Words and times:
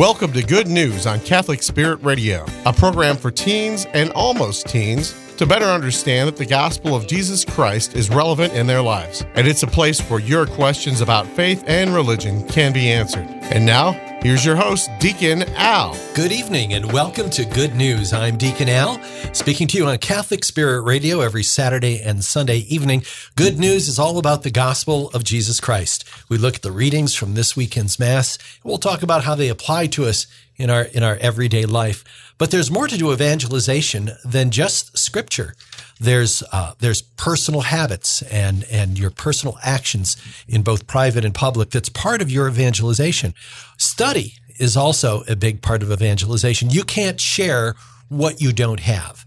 Welcome 0.00 0.32
to 0.32 0.42
Good 0.42 0.66
News 0.66 1.06
on 1.06 1.20
Catholic 1.20 1.62
Spirit 1.62 2.02
Radio, 2.02 2.46
a 2.64 2.72
program 2.72 3.18
for 3.18 3.30
teens 3.30 3.86
and 3.92 4.10
almost 4.12 4.66
teens 4.66 5.14
to 5.36 5.44
better 5.44 5.66
understand 5.66 6.26
that 6.26 6.38
the 6.38 6.46
gospel 6.46 6.96
of 6.96 7.06
Jesus 7.06 7.44
Christ 7.44 7.94
is 7.94 8.08
relevant 8.08 8.54
in 8.54 8.66
their 8.66 8.80
lives. 8.80 9.26
And 9.34 9.46
it's 9.46 9.62
a 9.62 9.66
place 9.66 10.00
where 10.08 10.18
your 10.18 10.46
questions 10.46 11.02
about 11.02 11.26
faith 11.26 11.62
and 11.66 11.92
religion 11.92 12.48
can 12.48 12.72
be 12.72 12.90
answered. 12.90 13.28
And 13.52 13.66
now, 13.66 13.92
here's 14.22 14.44
your 14.44 14.56
host, 14.56 14.90
Deacon 14.98 15.42
Al. 15.56 15.96
Good 16.14 16.32
evening 16.32 16.74
and 16.74 16.92
welcome 16.92 17.30
to 17.30 17.44
Good 17.44 17.74
News. 17.74 18.12
I'm 18.12 18.36
Deacon 18.36 18.68
Al, 18.68 19.02
speaking 19.32 19.66
to 19.68 19.78
you 19.78 19.86
on 19.86 19.98
Catholic 19.98 20.44
Spirit 20.44 20.82
Radio 20.82 21.20
every 21.20 21.42
Saturday 21.42 22.00
and 22.00 22.24
Sunday 22.24 22.58
evening. 22.58 23.02
Good 23.36 23.58
News 23.58 23.88
is 23.88 23.98
all 23.98 24.18
about 24.18 24.42
the 24.42 24.50
gospel 24.50 25.10
of 25.10 25.24
Jesus 25.24 25.60
Christ. 25.60 26.04
We 26.28 26.38
look 26.38 26.56
at 26.56 26.62
the 26.62 26.72
readings 26.72 27.14
from 27.14 27.34
this 27.34 27.56
weekend's 27.56 27.98
Mass, 27.98 28.36
and 28.62 28.70
we'll 28.70 28.78
talk 28.78 29.02
about 29.02 29.24
how 29.24 29.34
they 29.34 29.48
apply 29.48 29.86
to 29.88 30.04
us 30.04 30.26
in 30.56 30.68
our 30.68 30.82
in 30.82 31.02
our 31.02 31.16
everyday 31.16 31.64
life. 31.64 32.04
But 32.36 32.50
there's 32.50 32.70
more 32.70 32.88
to 32.88 32.96
do 32.98 33.12
evangelization 33.12 34.12
than 34.24 34.50
just 34.50 34.96
scripture. 34.96 35.54
There's 36.00 36.42
uh, 36.50 36.72
there's 36.78 37.02
personal 37.02 37.60
habits 37.60 38.22
and 38.22 38.64
and 38.70 38.98
your 38.98 39.10
personal 39.10 39.58
actions 39.62 40.16
in 40.48 40.62
both 40.62 40.86
private 40.86 41.24
and 41.24 41.34
public. 41.34 41.70
That's 41.70 41.90
part 41.90 42.22
of 42.22 42.30
your 42.30 42.48
evangelization. 42.48 43.34
Study 43.76 44.34
is 44.58 44.76
also 44.76 45.22
a 45.28 45.36
big 45.36 45.62
part 45.62 45.82
of 45.82 45.92
evangelization. 45.92 46.70
You 46.70 46.84
can't 46.84 47.20
share 47.20 47.74
what 48.08 48.40
you 48.40 48.52
don't 48.52 48.80
have. 48.80 49.26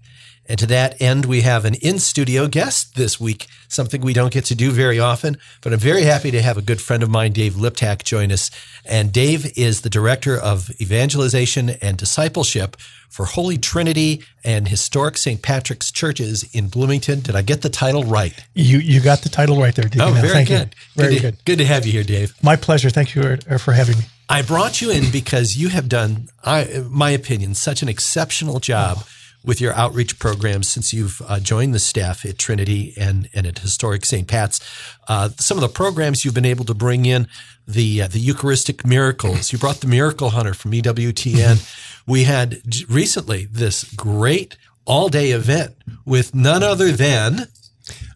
And 0.53 0.59
to 0.59 0.67
that 0.67 1.01
end, 1.01 1.25
we 1.25 1.41
have 1.41 1.65
an 1.65 1.73
in 1.81 1.97
studio 1.97 2.47
guest 2.47 2.93
this 2.93 3.19
week, 3.19 3.47
something 3.69 4.01
we 4.01 4.13
don't 4.13 4.31
get 4.31 4.45
to 4.45 4.55
do 4.55 4.69
very 4.69 4.99
often, 4.99 5.37
but 5.61 5.73
I'm 5.73 5.79
very 5.79 6.03
happy 6.03 6.29
to 6.29 6.43
have 6.43 6.59
a 6.59 6.61
good 6.61 6.79
friend 6.79 7.01
of 7.01 7.09
mine, 7.09 7.31
Dave 7.31 7.53
Liptak, 7.53 8.03
join 8.03 8.31
us. 8.31 8.51
And 8.85 9.11
Dave 9.11 9.51
is 9.57 9.81
the 9.81 9.89
director 9.89 10.37
of 10.37 10.69
evangelization 10.79 11.71
and 11.81 11.97
discipleship 11.97 12.77
for 13.09 13.25
Holy 13.25 13.57
Trinity 13.57 14.21
and 14.43 14.67
historic 14.67 15.17
St. 15.17 15.41
Patrick's 15.41 15.91
churches 15.91 16.47
in 16.53 16.67
Bloomington. 16.67 17.21
Did 17.21 17.35
I 17.35 17.41
get 17.41 17.63
the 17.63 17.69
title 17.69 18.03
right? 18.03 18.35
You 18.53 18.77
you 18.77 19.01
got 19.01 19.23
the 19.23 19.29
title 19.29 19.59
right 19.59 19.73
there, 19.73 19.85
Deacon. 19.85 20.01
Oh, 20.07 20.11
very 20.11 20.27
Thank 20.27 20.49
good. 20.49 20.75
You. 20.95 21.01
Very 21.01 21.13
good. 21.15 21.21
good. 21.21 21.37
To, 21.37 21.43
good 21.45 21.57
to 21.57 21.65
have 21.65 21.87
you 21.87 21.93
here, 21.93 22.03
Dave. 22.03 22.35
My 22.43 22.57
pleasure. 22.57 22.91
Thank 22.91 23.15
you 23.15 23.23
for, 23.23 23.39
er, 23.49 23.57
for 23.57 23.71
having 23.71 23.97
me. 23.97 24.03
I 24.29 24.43
brought 24.43 24.81
you 24.81 24.91
in 24.91 25.11
because 25.11 25.57
you 25.57 25.69
have 25.69 25.89
done, 25.89 26.27
I, 26.43 26.83
my 26.91 27.09
opinion, 27.09 27.55
such 27.55 27.81
an 27.81 27.89
exceptional 27.89 28.59
job. 28.59 28.97
Oh 28.99 29.07
with 29.43 29.59
your 29.59 29.73
outreach 29.73 30.19
programs 30.19 30.67
since 30.67 30.93
you've 30.93 31.21
uh, 31.27 31.39
joined 31.39 31.73
the 31.73 31.79
staff 31.79 32.25
at 32.25 32.37
Trinity 32.37 32.93
and, 32.97 33.29
and 33.33 33.45
at 33.45 33.59
Historic 33.59 34.05
St. 34.05 34.27
Pat's. 34.27 34.59
Uh, 35.07 35.29
some 35.37 35.57
of 35.57 35.61
the 35.61 35.69
programs 35.69 36.23
you've 36.23 36.33
been 36.33 36.45
able 36.45 36.65
to 36.65 36.73
bring 36.73 37.05
in, 37.05 37.27
the 37.67 38.03
uh, 38.03 38.07
the 38.07 38.19
Eucharistic 38.19 38.85
miracles. 38.85 39.51
You 39.51 39.59
brought 39.59 39.77
the 39.77 39.87
Miracle 39.87 40.31
Hunter 40.31 40.53
from 40.53 40.71
EWTN. 40.71 42.03
we 42.07 42.23
had 42.23 42.61
recently 42.89 43.45
this 43.45 43.83
great 43.93 44.57
all 44.85 45.09
day 45.09 45.31
event 45.31 45.75
with 46.05 46.35
none 46.35 46.63
other 46.63 46.91
than 46.91 47.47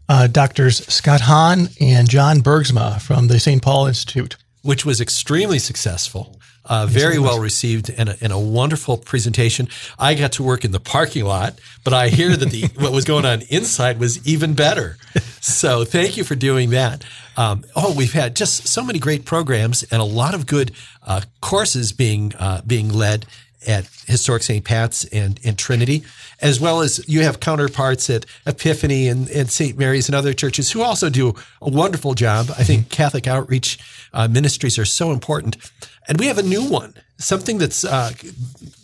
uh, 0.09 0.27
doctors 0.27 0.85
Scott 0.87 1.21
Hahn 1.21 1.69
and 1.79 2.09
John 2.09 2.39
Bergsma 2.39 3.01
from 3.01 3.27
the 3.27 3.39
St. 3.39 3.61
Paul 3.61 3.87
Institute, 3.87 4.37
which 4.63 4.85
was 4.85 5.01
extremely 5.01 5.59
successful. 5.59 6.36
Uh, 6.69 6.85
very 6.85 7.17
well 7.17 7.39
received 7.39 7.89
and 7.89 8.09
a, 8.09 8.17
and 8.19 8.33
a, 8.33 8.37
wonderful 8.37 8.97
presentation. 8.97 9.69
I 9.97 10.15
got 10.15 10.33
to 10.33 10.43
work 10.43 10.65
in 10.65 10.71
the 10.73 10.81
parking 10.81 11.23
lot, 11.23 11.57
but 11.85 11.93
I 11.93 12.09
hear 12.09 12.35
that 12.35 12.49
the 12.49 12.67
what 12.75 12.91
was 12.91 13.05
going 13.05 13.25
on 13.25 13.41
inside 13.49 13.99
was 13.99 14.25
even 14.27 14.53
better. 14.53 14.97
So 15.39 15.85
thank 15.85 16.17
you 16.17 16.25
for 16.25 16.35
doing 16.35 16.71
that. 16.71 17.05
Um, 17.37 17.63
oh, 17.75 17.93
we've 17.95 18.11
had 18.11 18.35
just 18.35 18.67
so 18.67 18.83
many 18.83 18.99
great 18.99 19.23
programs 19.23 19.83
and 19.83 20.01
a 20.01 20.05
lot 20.05 20.33
of 20.33 20.45
good 20.45 20.71
uh, 21.05 21.21
courses 21.39 21.93
being 21.93 22.33
uh, 22.35 22.61
being 22.67 22.89
led 22.89 23.25
at 23.65 23.89
Historic 24.05 24.43
St. 24.43 24.63
Pat's 24.63 25.05
and, 25.05 25.39
and 25.43 25.57
Trinity, 25.57 26.03
as 26.41 26.59
well 26.59 26.81
as 26.81 27.07
you 27.07 27.21
have 27.23 27.39
counterparts 27.39 28.09
at 28.09 28.25
Epiphany 28.45 29.07
and, 29.07 29.29
and 29.29 29.49
St. 29.49 29.77
Mary's 29.77 30.07
and 30.07 30.15
other 30.15 30.33
churches 30.33 30.71
who 30.71 30.81
also 30.81 31.09
do 31.09 31.33
a 31.61 31.69
wonderful 31.69 32.13
job. 32.13 32.47
I 32.57 32.63
think 32.63 32.89
Catholic 32.89 33.27
outreach 33.27 33.79
uh, 34.13 34.27
ministries 34.27 34.77
are 34.77 34.85
so 34.85 35.11
important. 35.11 35.57
And 36.07 36.19
we 36.19 36.27
have 36.27 36.37
a 36.37 36.43
new 36.43 36.63
one, 36.63 36.93
something 37.17 37.57
that's 37.57 37.83
uh, 37.83 38.11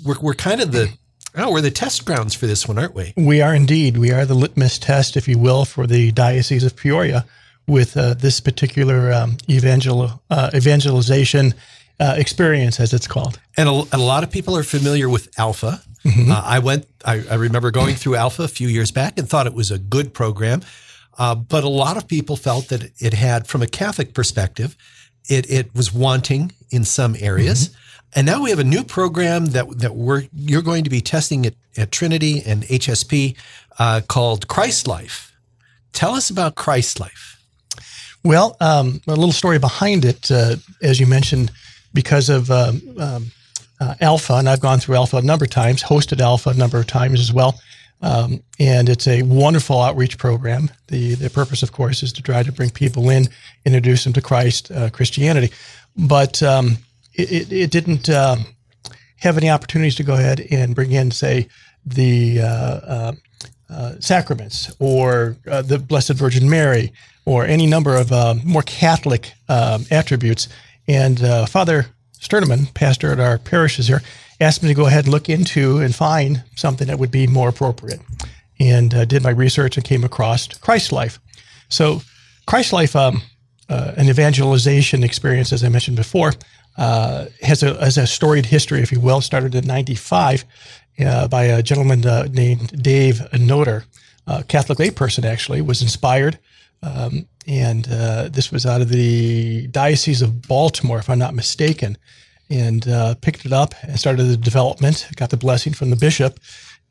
we're, 0.03 0.19
we're 0.19 0.33
kind 0.33 0.61
of 0.61 0.71
the 0.71 0.91
oh 1.35 1.51
we're 1.51 1.61
the 1.61 1.71
test 1.71 2.05
grounds 2.05 2.33
for 2.33 2.47
this 2.47 2.67
one, 2.67 2.77
aren't 2.77 2.95
we? 2.95 3.13
We 3.15 3.41
are 3.41 3.55
indeed. 3.55 3.97
We 3.97 4.11
are 4.11 4.25
the 4.25 4.33
litmus 4.33 4.77
test, 4.77 5.15
if 5.15 5.27
you 5.27 5.37
will, 5.37 5.65
for 5.65 5.87
the 5.87 6.11
diocese 6.11 6.63
of 6.63 6.75
Peoria 6.75 7.25
with 7.65 7.95
uh, 7.95 8.13
this 8.13 8.41
particular 8.41 9.13
um, 9.13 9.37
evangel 9.49 10.21
uh, 10.29 10.51
evangelization 10.53 11.53
uh, 11.99 12.15
experience, 12.17 12.79
as 12.79 12.93
it's 12.93 13.07
called. 13.07 13.39
And 13.57 13.69
a, 13.69 13.73
and 13.73 13.93
a, 13.93 13.97
lot 13.97 14.23
of 14.23 14.31
people 14.31 14.57
are 14.57 14.63
familiar 14.63 15.09
with 15.09 15.37
Alpha. 15.37 15.81
Mm-hmm. 16.03 16.31
Uh, 16.31 16.41
I 16.43 16.59
went. 16.59 16.87
I, 17.05 17.23
I, 17.29 17.35
remember 17.35 17.71
going 17.71 17.95
through 17.95 18.15
Alpha 18.15 18.43
a 18.43 18.47
few 18.47 18.67
years 18.67 18.91
back 18.91 19.17
and 19.17 19.29
thought 19.29 19.47
it 19.47 19.53
was 19.53 19.71
a 19.71 19.77
good 19.77 20.13
program. 20.13 20.61
Uh, 21.17 21.35
but 21.35 21.63
a 21.63 21.69
lot 21.69 21.97
of 21.97 22.07
people 22.07 22.35
felt 22.35 22.69
that 22.69 22.91
it 22.99 23.13
had, 23.13 23.47
from 23.47 23.61
a 23.61 23.67
Catholic 23.67 24.13
perspective, 24.13 24.75
it, 25.29 25.49
it 25.49 25.73
was 25.75 25.93
wanting 25.93 26.51
in 26.71 26.83
some 26.83 27.15
areas. 27.19 27.69
Mm-hmm. 27.69 27.77
And 28.15 28.27
now 28.27 28.43
we 28.43 28.49
have 28.49 28.59
a 28.59 28.63
new 28.63 28.83
program 28.83 29.47
that, 29.47 29.79
that 29.79 29.95
we're, 29.95 30.27
you're 30.33 30.61
going 30.61 30.83
to 30.83 30.89
be 30.89 31.01
testing 31.01 31.45
at, 31.45 31.53
at 31.77 31.91
Trinity 31.91 32.41
and 32.45 32.63
HSP 32.63 33.35
uh, 33.79 34.01
called 34.07 34.47
Christ 34.47 34.87
Life. 34.87 35.33
Tell 35.93 36.13
us 36.13 36.29
about 36.29 36.55
Christ 36.55 36.99
Life. 36.99 37.41
Well, 38.23 38.55
um, 38.59 39.01
a 39.07 39.11
little 39.11 39.31
story 39.31 39.59
behind 39.59 40.05
it, 40.05 40.31
uh, 40.31 40.55
as 40.81 40.99
you 40.99 41.07
mentioned, 41.07 41.51
because 41.93 42.29
of 42.29 42.49
um, 42.49 42.81
um, 42.97 43.31
uh, 43.79 43.95
Alpha, 44.01 44.33
and 44.35 44.49
I've 44.49 44.61
gone 44.61 44.79
through 44.79 44.95
Alpha 44.95 45.17
a 45.17 45.21
number 45.21 45.45
of 45.45 45.51
times, 45.51 45.83
hosted 45.83 46.21
Alpha 46.21 46.49
a 46.49 46.53
number 46.53 46.79
of 46.79 46.87
times 46.87 47.19
as 47.19 47.33
well. 47.33 47.59
Um, 48.01 48.43
and 48.59 48.89
it's 48.89 49.07
a 49.07 49.23
wonderful 49.23 49.81
outreach 49.81 50.17
program. 50.17 50.69
The 50.87 51.15
the 51.15 51.29
purpose, 51.29 51.63
of 51.63 51.71
course, 51.71 52.03
is 52.03 52.11
to 52.13 52.21
try 52.21 52.43
to 52.43 52.51
bring 52.51 52.69
people 52.69 53.09
in, 53.09 53.29
introduce 53.65 54.03
them 54.03 54.13
to 54.13 54.21
Christ, 54.21 54.71
uh, 54.71 54.89
Christianity. 54.89 55.53
But 55.95 56.43
um, 56.43 56.77
it, 57.13 57.51
it, 57.51 57.71
didn't 57.71 58.09
uh, 58.09 58.37
have 59.17 59.37
any 59.37 59.49
opportunities 59.49 59.95
to 59.95 60.03
go 60.03 60.15
ahead 60.15 60.45
and 60.51 60.75
bring 60.75 60.91
in, 60.91 61.11
say, 61.11 61.47
the 61.85 62.41
uh, 62.41 62.45
uh, 62.45 63.11
uh 63.69 63.93
sacraments 63.99 64.73
or 64.79 65.37
uh, 65.47 65.61
the 65.61 65.79
Blessed 65.79 66.13
Virgin 66.13 66.49
Mary 66.49 66.91
or 67.25 67.45
any 67.45 67.67
number 67.67 67.95
of 67.95 68.11
more 68.43 68.63
Catholic 68.63 69.31
um, 69.47 69.85
attributes. 69.91 70.49
And 70.87 71.19
Father 71.49 71.87
Sterneman, 72.23 72.73
pastor 72.73 73.11
at 73.11 73.19
our 73.19 73.37
parishes 73.37 73.87
here, 73.87 74.01
asked 74.39 74.63
me 74.63 74.69
to 74.69 74.75
go 74.75 74.87
ahead 74.87 75.05
and 75.05 75.11
look 75.11 75.29
into 75.29 75.79
and 75.79 75.93
find 75.93 76.43
something 76.55 76.87
that 76.87 76.99
would 76.99 77.11
be 77.11 77.27
more 77.27 77.49
appropriate. 77.49 78.01
And 78.59 78.93
uh, 78.93 79.05
did 79.05 79.23
my 79.23 79.31
research 79.31 79.77
and 79.77 79.85
came 79.85 80.03
across 80.03 80.47
Christ 80.47 80.91
Life. 80.91 81.19
So, 81.69 82.01
Christ 82.45 82.73
Life, 82.73 82.95
um, 82.95 83.21
uh, 83.69 83.93
an 83.97 84.09
evangelization 84.09 85.03
experience, 85.03 85.51
as 85.51 85.63
I 85.63 85.69
mentioned 85.69 85.97
before, 85.97 86.33
uh, 86.77 87.25
has, 87.41 87.63
a, 87.63 87.73
has 87.83 87.97
a 87.97 88.07
storied 88.07 88.45
history, 88.45 88.81
if 88.81 88.91
you 88.91 88.99
will. 88.99 89.21
Started 89.21 89.55
in 89.55 89.65
95 89.65 90.45
uh, 90.99 91.27
by 91.27 91.43
a 91.43 91.63
gentleman 91.63 92.05
uh, 92.05 92.27
named 92.31 92.81
Dave 92.81 93.19
Nodar, 93.33 93.83
a 94.27 94.43
Catholic 94.43 94.77
layperson, 94.77 95.25
actually, 95.25 95.61
was 95.61 95.81
inspired. 95.81 96.37
Um, 96.81 97.27
and 97.47 97.87
uh, 97.89 98.29
this 98.29 98.51
was 98.51 98.65
out 98.65 98.81
of 98.81 98.89
the 98.89 99.67
Diocese 99.67 100.21
of 100.21 100.41
Baltimore, 100.47 100.99
if 100.99 101.09
I'm 101.09 101.19
not 101.19 101.33
mistaken 101.33 101.97
and 102.49 102.87
uh, 102.87 103.15
picked 103.15 103.45
it 103.45 103.53
up 103.53 103.73
and 103.83 103.99
started 103.99 104.23
the 104.23 104.37
development. 104.37 105.07
Got 105.15 105.29
the 105.29 105.37
blessing 105.37 105.73
from 105.73 105.89
the 105.89 105.95
bishop, 105.95 106.39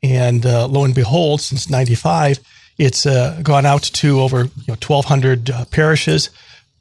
and 0.01 0.45
uh, 0.45 0.67
lo 0.67 0.83
and 0.83 0.93
behold, 0.93 1.41
since 1.41 1.69
'95, 1.69 2.39
it's 2.77 3.05
uh, 3.05 3.39
gone 3.43 3.65
out 3.65 3.83
to 3.83 4.19
over 4.21 4.43
you 4.43 4.67
know, 4.67 4.75
1,200 4.75 5.49
uh, 5.49 5.65
parishes, 5.65 6.29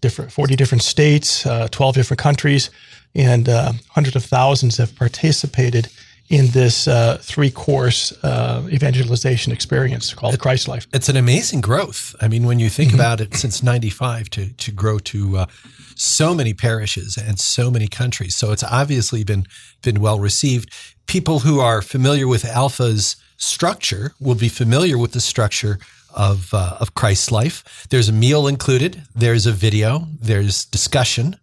different 0.00 0.32
40 0.32 0.56
different 0.56 0.82
states, 0.82 1.46
uh, 1.46 1.68
12 1.70 1.94
different 1.94 2.20
countries, 2.20 2.70
and 3.14 3.46
hundreds 3.90 4.16
of 4.16 4.24
thousands 4.24 4.78
have 4.78 4.96
participated 4.96 5.88
in 6.28 6.48
this 6.48 6.88
uh, 6.88 7.18
three 7.20 7.50
course 7.50 8.12
uh, 8.24 8.66
evangelization 8.70 9.52
experience 9.52 10.14
called 10.14 10.38
Christ 10.38 10.68
Life. 10.68 10.86
It's 10.92 11.08
an 11.08 11.16
amazing 11.16 11.60
growth. 11.60 12.14
I 12.20 12.28
mean, 12.28 12.44
when 12.46 12.58
you 12.58 12.68
think 12.68 12.90
mm-hmm. 12.90 13.00
about 13.00 13.20
it, 13.20 13.34
since 13.34 13.62
95 13.62 14.30
to, 14.30 14.52
to 14.52 14.72
grow 14.72 14.98
to 14.98 15.38
uh, 15.38 15.46
so 15.94 16.34
many 16.34 16.54
parishes 16.54 17.16
and 17.16 17.38
so 17.38 17.70
many 17.70 17.88
countries. 17.88 18.36
So 18.36 18.52
it's 18.52 18.64
obviously 18.64 19.24
been, 19.24 19.46
been 19.82 20.00
well 20.00 20.18
received. 20.18 20.72
People 21.06 21.40
who 21.40 21.60
are 21.60 21.82
familiar 21.82 22.26
with 22.26 22.44
Alpha's 22.44 23.16
structure 23.36 24.12
will 24.20 24.34
be 24.34 24.48
familiar 24.48 24.96
with 24.96 25.12
the 25.12 25.20
structure 25.20 25.78
of, 26.14 26.52
uh, 26.54 26.76
of 26.80 26.94
Christ's 26.94 27.30
life. 27.32 27.86
There's 27.90 28.08
a 28.08 28.12
meal 28.12 28.46
included. 28.46 29.02
There's 29.14 29.46
a 29.46 29.52
video. 29.52 30.06
There's 30.20 30.64
discussion. 30.64 31.36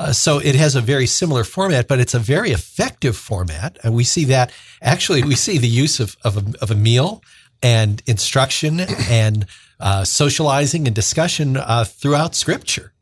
Uh, 0.00 0.12
so 0.12 0.38
it 0.38 0.54
has 0.54 0.74
a 0.74 0.80
very 0.80 1.06
similar 1.06 1.44
format, 1.44 1.86
but 1.86 2.00
it's 2.00 2.14
a 2.14 2.18
very 2.18 2.50
effective 2.50 3.16
format. 3.16 3.78
And 3.84 3.94
we 3.94 4.04
see 4.04 4.24
that 4.26 4.50
actually, 4.80 5.22
we 5.22 5.34
see 5.34 5.58
the 5.58 5.68
use 5.68 6.00
of, 6.00 6.16
of, 6.24 6.36
a, 6.36 6.44
of 6.62 6.70
a 6.70 6.74
meal 6.74 7.22
and 7.62 8.02
instruction 8.06 8.80
and 9.10 9.46
uh, 9.78 10.04
socializing 10.04 10.86
and 10.86 10.94
discussion 10.96 11.56
uh, 11.56 11.84
throughout 11.84 12.34
Scripture. 12.34 12.92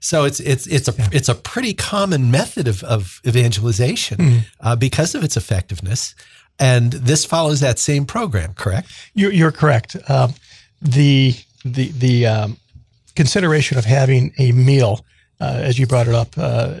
So 0.00 0.24
it's 0.24 0.40
it's 0.40 0.66
it's 0.66 0.88
a 0.88 0.94
it's 1.12 1.28
a 1.28 1.34
pretty 1.34 1.74
common 1.74 2.30
method 2.30 2.66
of, 2.66 2.82
of 2.84 3.20
evangelization 3.26 4.44
uh, 4.60 4.74
because 4.74 5.14
of 5.14 5.22
its 5.22 5.36
effectiveness, 5.36 6.14
and 6.58 6.92
this 6.92 7.26
follows 7.26 7.60
that 7.60 7.78
same 7.78 8.06
program. 8.06 8.54
Correct? 8.54 8.88
You're, 9.12 9.32
you're 9.32 9.52
correct. 9.52 9.96
Um, 10.08 10.32
the 10.80 11.34
the 11.66 11.92
the 11.92 12.26
um, 12.26 12.56
consideration 13.14 13.76
of 13.76 13.84
having 13.84 14.32
a 14.38 14.52
meal, 14.52 15.04
uh, 15.40 15.60
as 15.62 15.78
you 15.78 15.86
brought 15.86 16.08
it 16.08 16.14
up, 16.14 16.34
uh, 16.36 16.74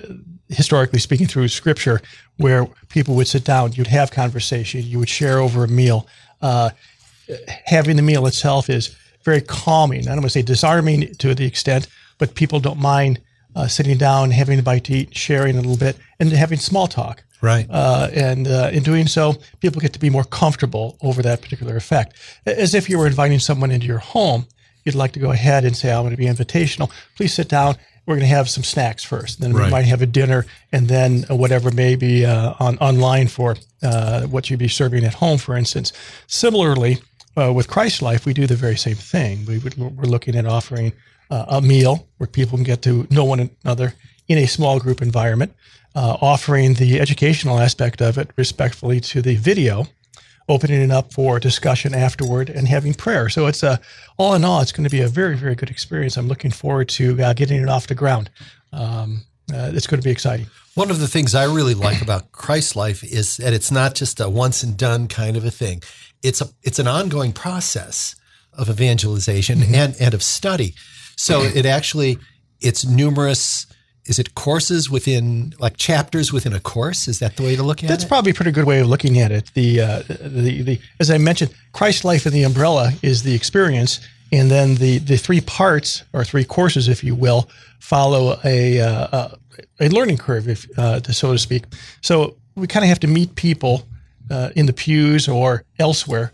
historically 0.48 0.98
speaking, 0.98 1.26
through 1.26 1.48
Scripture, 1.48 2.00
where 2.36 2.66
people 2.88 3.14
would 3.14 3.28
sit 3.28 3.44
down, 3.44 3.72
you'd 3.72 3.86
have 3.86 4.10
conversation, 4.10 4.82
you 4.82 4.98
would 4.98 5.08
share 5.08 5.38
over 5.38 5.64
a 5.64 5.68
meal. 5.68 6.06
Uh, 6.42 6.70
having 7.66 7.96
the 7.96 8.02
meal 8.02 8.26
itself 8.26 8.68
is 8.68 8.96
very 9.24 9.40
calming. 9.40 10.02
I 10.02 10.12
don't 10.12 10.22
want 10.22 10.26
to 10.26 10.30
say 10.30 10.42
disarming 10.42 11.14
to 11.16 11.34
the 11.34 11.46
extent, 11.46 11.86
but 12.18 12.34
people 12.34 12.60
don't 12.60 12.78
mind 12.78 13.20
uh, 13.54 13.66
sitting 13.66 13.96
down, 13.98 14.30
having 14.30 14.58
a 14.58 14.62
bite 14.62 14.84
to 14.84 14.94
eat, 14.94 15.16
sharing 15.16 15.56
a 15.56 15.60
little 15.60 15.76
bit, 15.76 15.96
and 16.18 16.30
having 16.32 16.58
small 16.58 16.86
talk. 16.86 17.22
Right. 17.42 17.66
Uh, 17.70 18.10
and 18.12 18.46
uh, 18.48 18.70
in 18.72 18.82
doing 18.82 19.06
so, 19.06 19.36
people 19.60 19.80
get 19.80 19.92
to 19.94 19.98
be 19.98 20.10
more 20.10 20.24
comfortable 20.24 20.98
over 21.00 21.22
that 21.22 21.40
particular 21.40 21.76
effect. 21.76 22.14
As 22.44 22.74
if 22.74 22.88
you 22.90 22.98
were 22.98 23.06
inviting 23.06 23.38
someone 23.38 23.70
into 23.70 23.86
your 23.86 23.98
home, 23.98 24.46
you'd 24.84 24.94
like 24.94 25.12
to 25.12 25.20
go 25.20 25.30
ahead 25.30 25.64
and 25.64 25.76
say, 25.76 25.90
I'm 25.90 26.02
going 26.02 26.10
to 26.10 26.16
be 26.16 26.26
invitational. 26.26 26.90
Please 27.16 27.32
sit 27.32 27.48
down. 27.48 27.76
We're 28.10 28.16
going 28.16 28.28
to 28.28 28.34
have 28.34 28.50
some 28.50 28.64
snacks 28.64 29.04
first. 29.04 29.40
Then 29.40 29.52
Right. 29.52 29.66
we 29.66 29.70
might 29.70 29.84
have 29.84 30.02
a 30.02 30.06
dinner 30.06 30.44
and 30.72 30.88
then 30.88 31.24
uh, 31.30 31.36
whatever 31.36 31.70
may 31.70 31.94
be 31.94 32.26
uh, 32.26 32.54
on 32.58 32.76
online 32.78 33.28
for 33.28 33.56
uh, 33.84 34.22
what 34.22 34.50
you'd 34.50 34.58
be 34.58 34.66
serving 34.66 35.04
at 35.04 35.14
home, 35.14 35.38
for 35.38 35.56
instance. 35.56 35.92
Similarly, 36.26 36.98
uh, 37.36 37.52
with 37.52 37.68
Christ 37.68 38.02
Life, 38.02 38.26
we 38.26 38.32
do 38.34 38.48
the 38.48 38.56
very 38.56 38.76
same 38.76 38.96
thing. 38.96 39.46
We 39.46 39.58
would, 39.58 39.76
we're 39.78 40.10
looking 40.10 40.34
at 40.34 40.44
offering 40.44 40.92
uh, 41.30 41.44
a 41.48 41.60
meal 41.62 42.08
where 42.18 42.26
people 42.26 42.58
can 42.58 42.64
get 42.64 42.82
to 42.82 43.06
know 43.10 43.24
one 43.24 43.48
another 43.64 43.94
in 44.26 44.38
a 44.38 44.46
small 44.46 44.80
group 44.80 45.00
environment, 45.02 45.54
uh, 45.94 46.16
offering 46.20 46.74
the 46.74 46.98
educational 46.98 47.60
aspect 47.60 48.02
of 48.02 48.18
it 48.18 48.30
respectfully 48.36 48.98
to 49.02 49.22
the 49.22 49.36
video, 49.36 49.86
opening 50.50 50.82
it 50.82 50.90
up 50.90 51.12
for 51.12 51.38
discussion 51.38 51.94
afterward, 51.94 52.50
and 52.50 52.68
having 52.68 52.92
prayer. 52.92 53.28
So 53.28 53.46
it's 53.46 53.62
a, 53.62 53.80
all 54.18 54.34
in 54.34 54.44
all, 54.44 54.60
it's 54.60 54.72
going 54.72 54.84
to 54.84 54.90
be 54.90 55.00
a 55.00 55.08
very, 55.08 55.36
very 55.36 55.54
good 55.54 55.70
experience. 55.70 56.16
I'm 56.16 56.28
looking 56.28 56.50
forward 56.50 56.88
to 56.90 57.22
uh, 57.22 57.32
getting 57.32 57.62
it 57.62 57.68
off 57.68 57.86
the 57.86 57.94
ground. 57.94 58.30
Um, 58.72 59.22
uh, 59.52 59.70
it's 59.74 59.86
going 59.86 60.00
to 60.00 60.04
be 60.04 60.10
exciting. 60.10 60.46
One 60.74 60.90
of 60.90 61.00
the 61.00 61.08
things 61.08 61.34
I 61.34 61.44
really 61.44 61.74
like 61.74 62.02
about 62.02 62.32
Christ 62.32 62.76
life 62.76 63.02
is 63.02 63.36
that 63.38 63.52
it's 63.52 63.70
not 63.70 63.94
just 63.94 64.20
a 64.20 64.28
once 64.28 64.62
and 64.62 64.76
done 64.76 65.08
kind 65.08 65.36
of 65.36 65.44
a 65.44 65.50
thing. 65.50 65.82
It's 66.22 66.40
a 66.40 66.46
it's 66.62 66.78
an 66.78 66.86
ongoing 66.86 67.32
process 67.32 68.14
of 68.52 68.68
evangelization 68.68 69.62
and, 69.74 69.96
and 70.00 70.14
of 70.14 70.22
study. 70.22 70.74
So 71.16 71.42
it 71.42 71.66
actually 71.66 72.18
it's 72.60 72.84
numerous 72.84 73.66
is 74.06 74.18
it 74.18 74.34
courses 74.34 74.90
within 74.90 75.54
like 75.58 75.76
chapters 75.76 76.32
within 76.32 76.52
a 76.52 76.60
course? 76.60 77.06
Is 77.06 77.18
that 77.18 77.36
the 77.36 77.42
way 77.42 77.56
to 77.56 77.62
look 77.62 77.78
at 77.78 77.88
That's 77.88 78.02
it? 78.02 78.06
That's 78.06 78.08
probably 78.08 78.30
a 78.32 78.34
pretty 78.34 78.50
good 78.50 78.64
way 78.64 78.80
of 78.80 78.88
looking 78.88 79.18
at 79.18 79.30
it. 79.30 79.50
The, 79.54 79.80
uh, 79.80 80.02
the, 80.08 80.62
the, 80.62 80.80
as 80.98 81.10
I 81.10 81.18
mentioned, 81.18 81.54
Christ 81.72 82.04
life 82.04 82.26
in 82.26 82.32
the 82.32 82.42
umbrella 82.42 82.92
is 83.02 83.22
the 83.22 83.34
experience, 83.34 84.00
and 84.32 84.50
then 84.50 84.76
the, 84.76 84.98
the 84.98 85.16
three 85.16 85.40
parts 85.40 86.04
or 86.12 86.24
three 86.24 86.44
courses, 86.44 86.88
if 86.88 87.04
you 87.04 87.14
will, 87.14 87.48
follow 87.78 88.38
a, 88.44 88.80
uh, 88.80 89.28
a 89.80 89.88
learning 89.88 90.16
curve, 90.16 90.48
if 90.48 90.66
uh, 90.78 91.00
to, 91.00 91.12
so 91.12 91.32
to 91.32 91.38
speak. 91.38 91.64
So 92.00 92.36
we 92.54 92.66
kind 92.66 92.84
of 92.84 92.88
have 92.88 93.00
to 93.00 93.06
meet 93.06 93.34
people 93.34 93.86
uh, 94.30 94.50
in 94.56 94.66
the 94.66 94.72
pews 94.72 95.28
or 95.28 95.64
elsewhere 95.78 96.32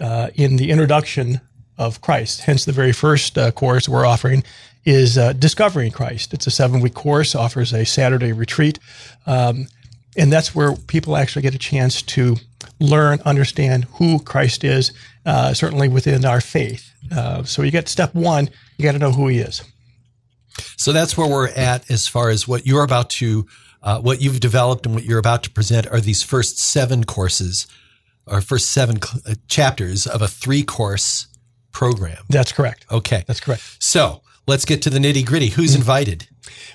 uh, 0.00 0.30
in 0.34 0.56
the 0.56 0.70
introduction 0.70 1.40
of 1.78 2.00
Christ. 2.00 2.42
Hence, 2.42 2.64
the 2.64 2.72
very 2.72 2.92
first 2.92 3.36
uh, 3.36 3.50
course 3.50 3.88
we're 3.88 4.06
offering 4.06 4.44
is 4.84 5.16
uh, 5.16 5.32
Discovering 5.32 5.92
Christ. 5.92 6.34
It's 6.34 6.46
a 6.46 6.50
seven 6.50 6.80
week 6.80 6.94
course, 6.94 7.34
offers 7.34 7.72
a 7.72 7.84
Saturday 7.84 8.32
retreat. 8.32 8.78
Um, 9.26 9.66
and 10.16 10.32
that's 10.32 10.54
where 10.54 10.74
people 10.74 11.16
actually 11.16 11.42
get 11.42 11.54
a 11.54 11.58
chance 11.58 12.02
to 12.02 12.36
learn, 12.78 13.20
understand 13.24 13.84
who 13.94 14.18
Christ 14.18 14.64
is, 14.64 14.92
uh, 15.24 15.54
certainly 15.54 15.88
within 15.88 16.24
our 16.24 16.40
faith. 16.40 16.92
Uh, 17.10 17.44
so 17.44 17.62
you 17.62 17.70
get 17.70 17.88
step 17.88 18.14
one, 18.14 18.50
you 18.76 18.84
got 18.84 18.92
to 18.92 18.98
know 18.98 19.12
who 19.12 19.28
he 19.28 19.38
is. 19.38 19.62
So 20.76 20.92
that's 20.92 21.16
where 21.16 21.28
we're 21.28 21.48
at 21.48 21.90
as 21.90 22.08
far 22.08 22.28
as 22.28 22.46
what 22.46 22.66
you're 22.66 22.84
about 22.84 23.08
to, 23.10 23.46
uh, 23.82 24.00
what 24.00 24.20
you've 24.20 24.40
developed 24.40 24.84
and 24.84 24.94
what 24.94 25.04
you're 25.04 25.18
about 25.18 25.44
to 25.44 25.50
present 25.50 25.86
are 25.86 26.00
these 26.00 26.22
first 26.22 26.58
seven 26.58 27.04
courses 27.04 27.66
or 28.26 28.40
first 28.40 28.70
seven 28.70 29.00
cl- 29.00 29.22
uh, 29.26 29.34
chapters 29.48 30.06
of 30.06 30.20
a 30.20 30.28
three 30.28 30.62
course 30.62 31.26
program. 31.72 32.18
That's 32.28 32.52
correct. 32.52 32.84
Okay. 32.90 33.24
That's 33.26 33.40
correct. 33.40 33.76
So 33.78 34.22
let's 34.46 34.64
get 34.64 34.82
to 34.82 34.90
the 34.90 34.98
nitty 34.98 35.24
gritty. 35.24 35.48
Who's 35.48 35.74
invited? 35.74 36.26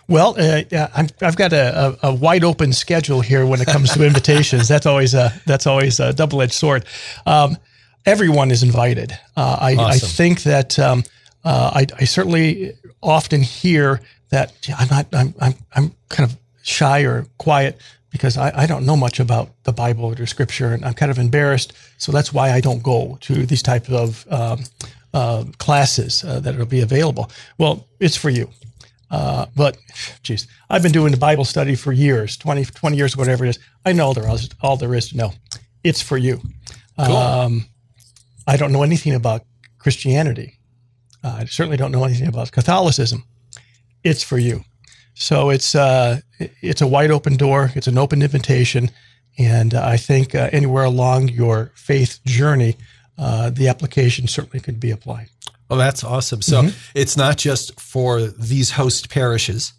Well, 0.07 0.35
uh, 0.39 0.63
I'm, 0.95 1.07
I've 1.21 1.35
got 1.35 1.51
a, 1.51 1.97
a, 2.01 2.13
wide 2.13 2.43
open 2.43 2.71
schedule 2.71 3.19
here 3.19 3.45
when 3.45 3.59
it 3.59 3.67
comes 3.67 3.93
to 3.93 4.05
invitations. 4.05 4.67
that's 4.67 4.85
always 4.85 5.13
a 5.13 5.33
that's 5.45 5.67
always 5.67 5.99
a 5.99 6.13
double 6.13 6.41
edged 6.41 6.53
sword. 6.53 6.85
Um, 7.25 7.57
everyone 8.05 8.51
is 8.51 8.63
invited. 8.63 9.11
Uh, 9.35 9.57
I, 9.59 9.75
I 9.75 9.97
think 9.97 10.43
that 10.43 10.79
um, 10.79 11.03
uh, 11.43 11.71
I, 11.75 11.87
I 11.99 12.05
certainly 12.05 12.73
often 13.03 13.41
hear 13.41 14.01
that 14.29 14.53
I'm 14.77 14.87
not 14.87 15.07
I'm, 15.13 15.33
I'm 15.39 15.53
I'm 15.75 15.91
kind 16.09 16.31
of 16.31 16.37
shy 16.63 17.01
or 17.01 17.25
quiet 17.37 17.79
because 18.09 18.37
I, 18.37 18.63
I 18.63 18.65
don't 18.65 18.85
know 18.85 18.95
much 18.95 19.19
about 19.19 19.49
the 19.63 19.73
Bible 19.73 20.17
or 20.17 20.25
Scripture, 20.25 20.73
and 20.73 20.85
I'm 20.85 20.93
kind 20.93 21.11
of 21.11 21.19
embarrassed. 21.19 21.73
So 21.97 22.11
that's 22.11 22.33
why 22.33 22.51
I 22.51 22.61
don't 22.61 22.81
go 22.81 23.17
to 23.21 23.45
these 23.45 23.61
types 23.61 23.89
of 23.89 24.25
um, 24.31 24.63
uh, 25.13 25.45
classes 25.57 26.23
uh, 26.23 26.39
that 26.41 26.57
will 26.57 26.65
be 26.65 26.81
available. 26.81 27.31
Well, 27.57 27.87
it's 27.99 28.15
for 28.15 28.29
you. 28.29 28.49
Uh, 29.09 29.45
but, 29.55 29.77
geez, 30.21 30.47
I've 30.69 30.83
been 30.83 30.91
doing 30.91 31.11
the 31.11 31.17
Bible 31.17 31.45
study 31.45 31.75
for 31.75 31.91
years 31.93 32.35
20, 32.37 32.65
20 32.65 32.97
years, 32.97 33.15
whatever 33.15 33.45
it 33.45 33.49
is. 33.49 33.59
I 33.85 33.93
know 33.93 34.07
all 34.07 34.13
there 34.13 34.29
is, 34.29 34.49
all 34.61 34.75
there 34.75 34.93
is 34.93 35.09
to 35.09 35.17
know. 35.17 35.33
It's 35.83 36.01
for 36.01 36.17
you. 36.17 36.41
Um, 36.97 37.65
I 38.47 38.57
don't 38.57 38.71
know 38.71 38.83
anything 38.83 39.13
about 39.13 39.43
Christianity. 39.77 40.57
Uh, 41.23 41.37
I 41.39 41.45
certainly 41.45 41.77
don't 41.77 41.91
know 41.91 42.03
anything 42.03 42.27
about 42.27 42.51
Catholicism. 42.51 43.23
It's 44.03 44.23
for 44.23 44.37
you. 44.37 44.63
So 45.13 45.49
it's 45.49 45.73
uh, 45.73 46.19
it's 46.39 46.81
a 46.81 46.87
wide 46.87 47.09
open 47.09 47.37
door. 47.37 47.71
It's 47.75 47.87
an 47.87 47.97
open 47.97 48.21
invitation, 48.21 48.91
and 49.37 49.73
uh, 49.73 49.83
I 49.83 49.97
think 49.97 50.35
uh, 50.35 50.49
anywhere 50.51 50.83
along 50.83 51.29
your 51.29 51.71
faith 51.73 52.19
journey, 52.25 52.77
uh, 53.17 53.49
the 53.49 53.67
application 53.67 54.27
certainly 54.27 54.59
could 54.59 54.79
be 54.79 54.91
applied. 54.91 55.29
Well, 55.69 55.79
that's 55.79 56.03
awesome. 56.03 56.41
So 56.41 56.69
it's 56.95 57.17
not 57.17 57.37
just 57.37 57.79
for 57.79 58.21
these 58.21 58.71
host 58.71 59.09
parishes, 59.09 59.73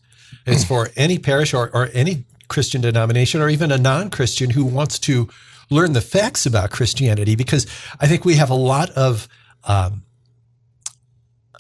it's 0.47 0.65
for 0.65 0.91
any 0.97 1.19
parish 1.19 1.55
or, 1.55 1.71
or 1.73 1.89
any 1.95 2.25
Christian 2.49 2.81
denomination 2.81 3.41
or 3.41 3.49
even 3.49 3.71
a 3.73 3.79
non 3.79 4.11
Christian 4.11 4.51
who 4.51 4.65
wants 4.65 4.99
to 5.01 5.29
learn 5.71 5.93
the 5.93 6.01
facts 6.01 6.47
about 6.47 6.71
Christianity 6.71 7.37
because 7.37 7.67
I 8.01 8.07
think 8.07 8.25
we 8.25 8.37
have 8.37 8.51
a 8.51 8.55
lot 8.55 8.91
of 8.91 9.29
um, 9.65 10.03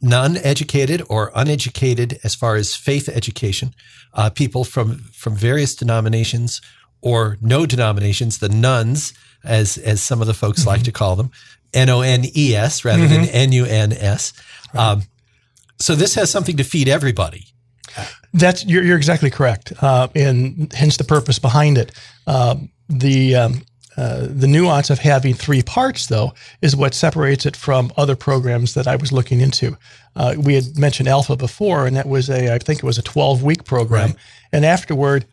non 0.02 0.36
educated 0.38 1.02
or 1.08 1.30
uneducated 1.34 2.18
as 2.24 2.34
far 2.34 2.56
as 2.56 2.74
faith 2.74 3.08
education 3.08 3.74
uh, 4.14 4.30
people 4.30 4.64
from, 4.64 4.98
from 5.12 5.36
various 5.36 5.74
denominations 5.74 6.60
or 7.00 7.36
no 7.40 7.66
denominations, 7.66 8.38
the 8.38 8.48
nuns, 8.48 9.12
as, 9.44 9.78
as 9.78 10.02
some 10.02 10.20
of 10.20 10.26
the 10.26 10.34
folks 10.34 10.66
like 10.66 10.82
to 10.82 10.92
call 10.92 11.14
them. 11.14 11.30
N 11.74 11.88
O 11.88 12.00
N 12.00 12.24
E 12.36 12.54
S 12.54 12.84
rather 12.84 13.06
than 13.06 13.24
N 13.28 13.52
U 13.52 13.64
N 13.64 13.92
S. 13.92 14.32
Um, 14.74 15.02
so 15.78 15.94
this 15.94 16.14
has 16.16 16.30
something 16.30 16.56
to 16.56 16.64
feed 16.64 16.88
everybody. 16.88 17.46
That's 18.34 18.64
you're, 18.66 18.82
you're 18.84 18.96
exactly 18.96 19.30
correct, 19.30 19.72
uh, 19.82 20.08
and 20.14 20.72
hence 20.74 20.96
the 20.98 21.04
purpose 21.04 21.38
behind 21.38 21.78
it. 21.78 21.92
Um, 22.26 22.70
the 22.88 23.34
um, 23.36 23.62
uh, 23.96 24.26
the 24.28 24.46
nuance 24.46 24.90
of 24.90 24.98
having 24.98 25.34
three 25.34 25.62
parts, 25.62 26.06
though, 26.06 26.32
is 26.62 26.76
what 26.76 26.94
separates 26.94 27.46
it 27.46 27.56
from 27.56 27.90
other 27.96 28.14
programs 28.16 28.74
that 28.74 28.86
I 28.86 28.96
was 28.96 29.10
looking 29.12 29.40
into. 29.40 29.76
Uh, 30.14 30.34
we 30.38 30.54
had 30.54 30.76
mentioned 30.78 31.08
Alpha 31.08 31.36
before, 31.36 31.86
and 31.86 31.96
that 31.96 32.06
was 32.06 32.28
a 32.28 32.54
I 32.54 32.58
think 32.58 32.78
it 32.80 32.84
was 32.84 32.98
a 32.98 33.02
12 33.02 33.42
week 33.42 33.64
program, 33.64 34.08
Right. 34.10 34.16
and 34.52 34.64
afterward 34.64 35.24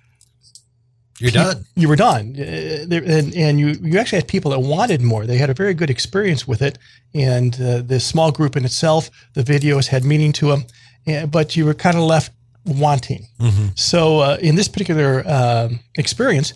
You're 1.19 1.31
done. 1.31 1.65
you 1.75 1.87
were 1.87 1.95
done, 1.95 2.35
Uh, 2.37 2.85
there- 2.87 3.03
and, 3.05 3.33
and 3.35 3.59
you 3.59 3.67
you 3.81 3.97
actually 3.99 4.19
had 4.19 4.27
people 4.27 4.51
that 4.51 4.59
wanted 4.59 5.01
more. 5.01 5.25
They 5.25 5.37
had 5.37 5.49
a 5.49 5.53
very 5.53 5.73
good 5.73 5.89
experience 5.89 6.45
with 6.47 6.61
it, 6.61 6.77
and 7.13 7.55
uh, 7.61 7.81
the 7.81 7.99
small 7.99 8.31
group 8.31 8.55
in 8.57 8.65
itself, 8.65 9.09
the 9.33 9.43
videos 9.43 9.87
had 9.87 10.03
meaning 10.03 10.33
to 10.33 10.47
them, 10.47 10.65
and, 11.07 11.31
but 11.31 11.55
you 11.55 11.65
were 11.65 11.73
kind 11.73 11.95
of 11.95 12.03
left 12.03 12.31
wanting. 12.65 13.27
So 13.75 14.19
uh, 14.19 14.37
in 14.41 14.55
this 14.55 14.67
particular 14.67 15.23
um, 15.27 15.79
experience, 15.97 16.53